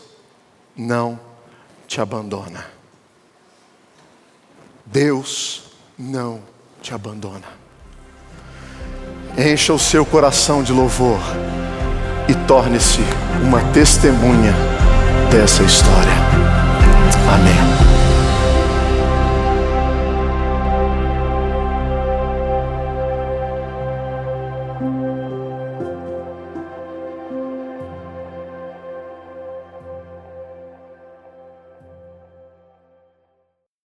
não 0.76 1.18
te 1.86 2.00
abandona. 2.00 2.64
Deus 4.84 5.64
não 5.98 6.40
te 6.80 6.94
abandona. 6.94 7.46
Encha 9.36 9.72
o 9.72 9.78
seu 9.78 10.04
coração 10.04 10.62
de 10.62 10.72
louvor 10.72 11.20
e 12.28 12.34
torne-se 12.46 13.00
uma 13.42 13.60
testemunha 13.72 14.52
dessa 15.30 15.62
história. 15.62 16.12
Amém. 17.32 17.81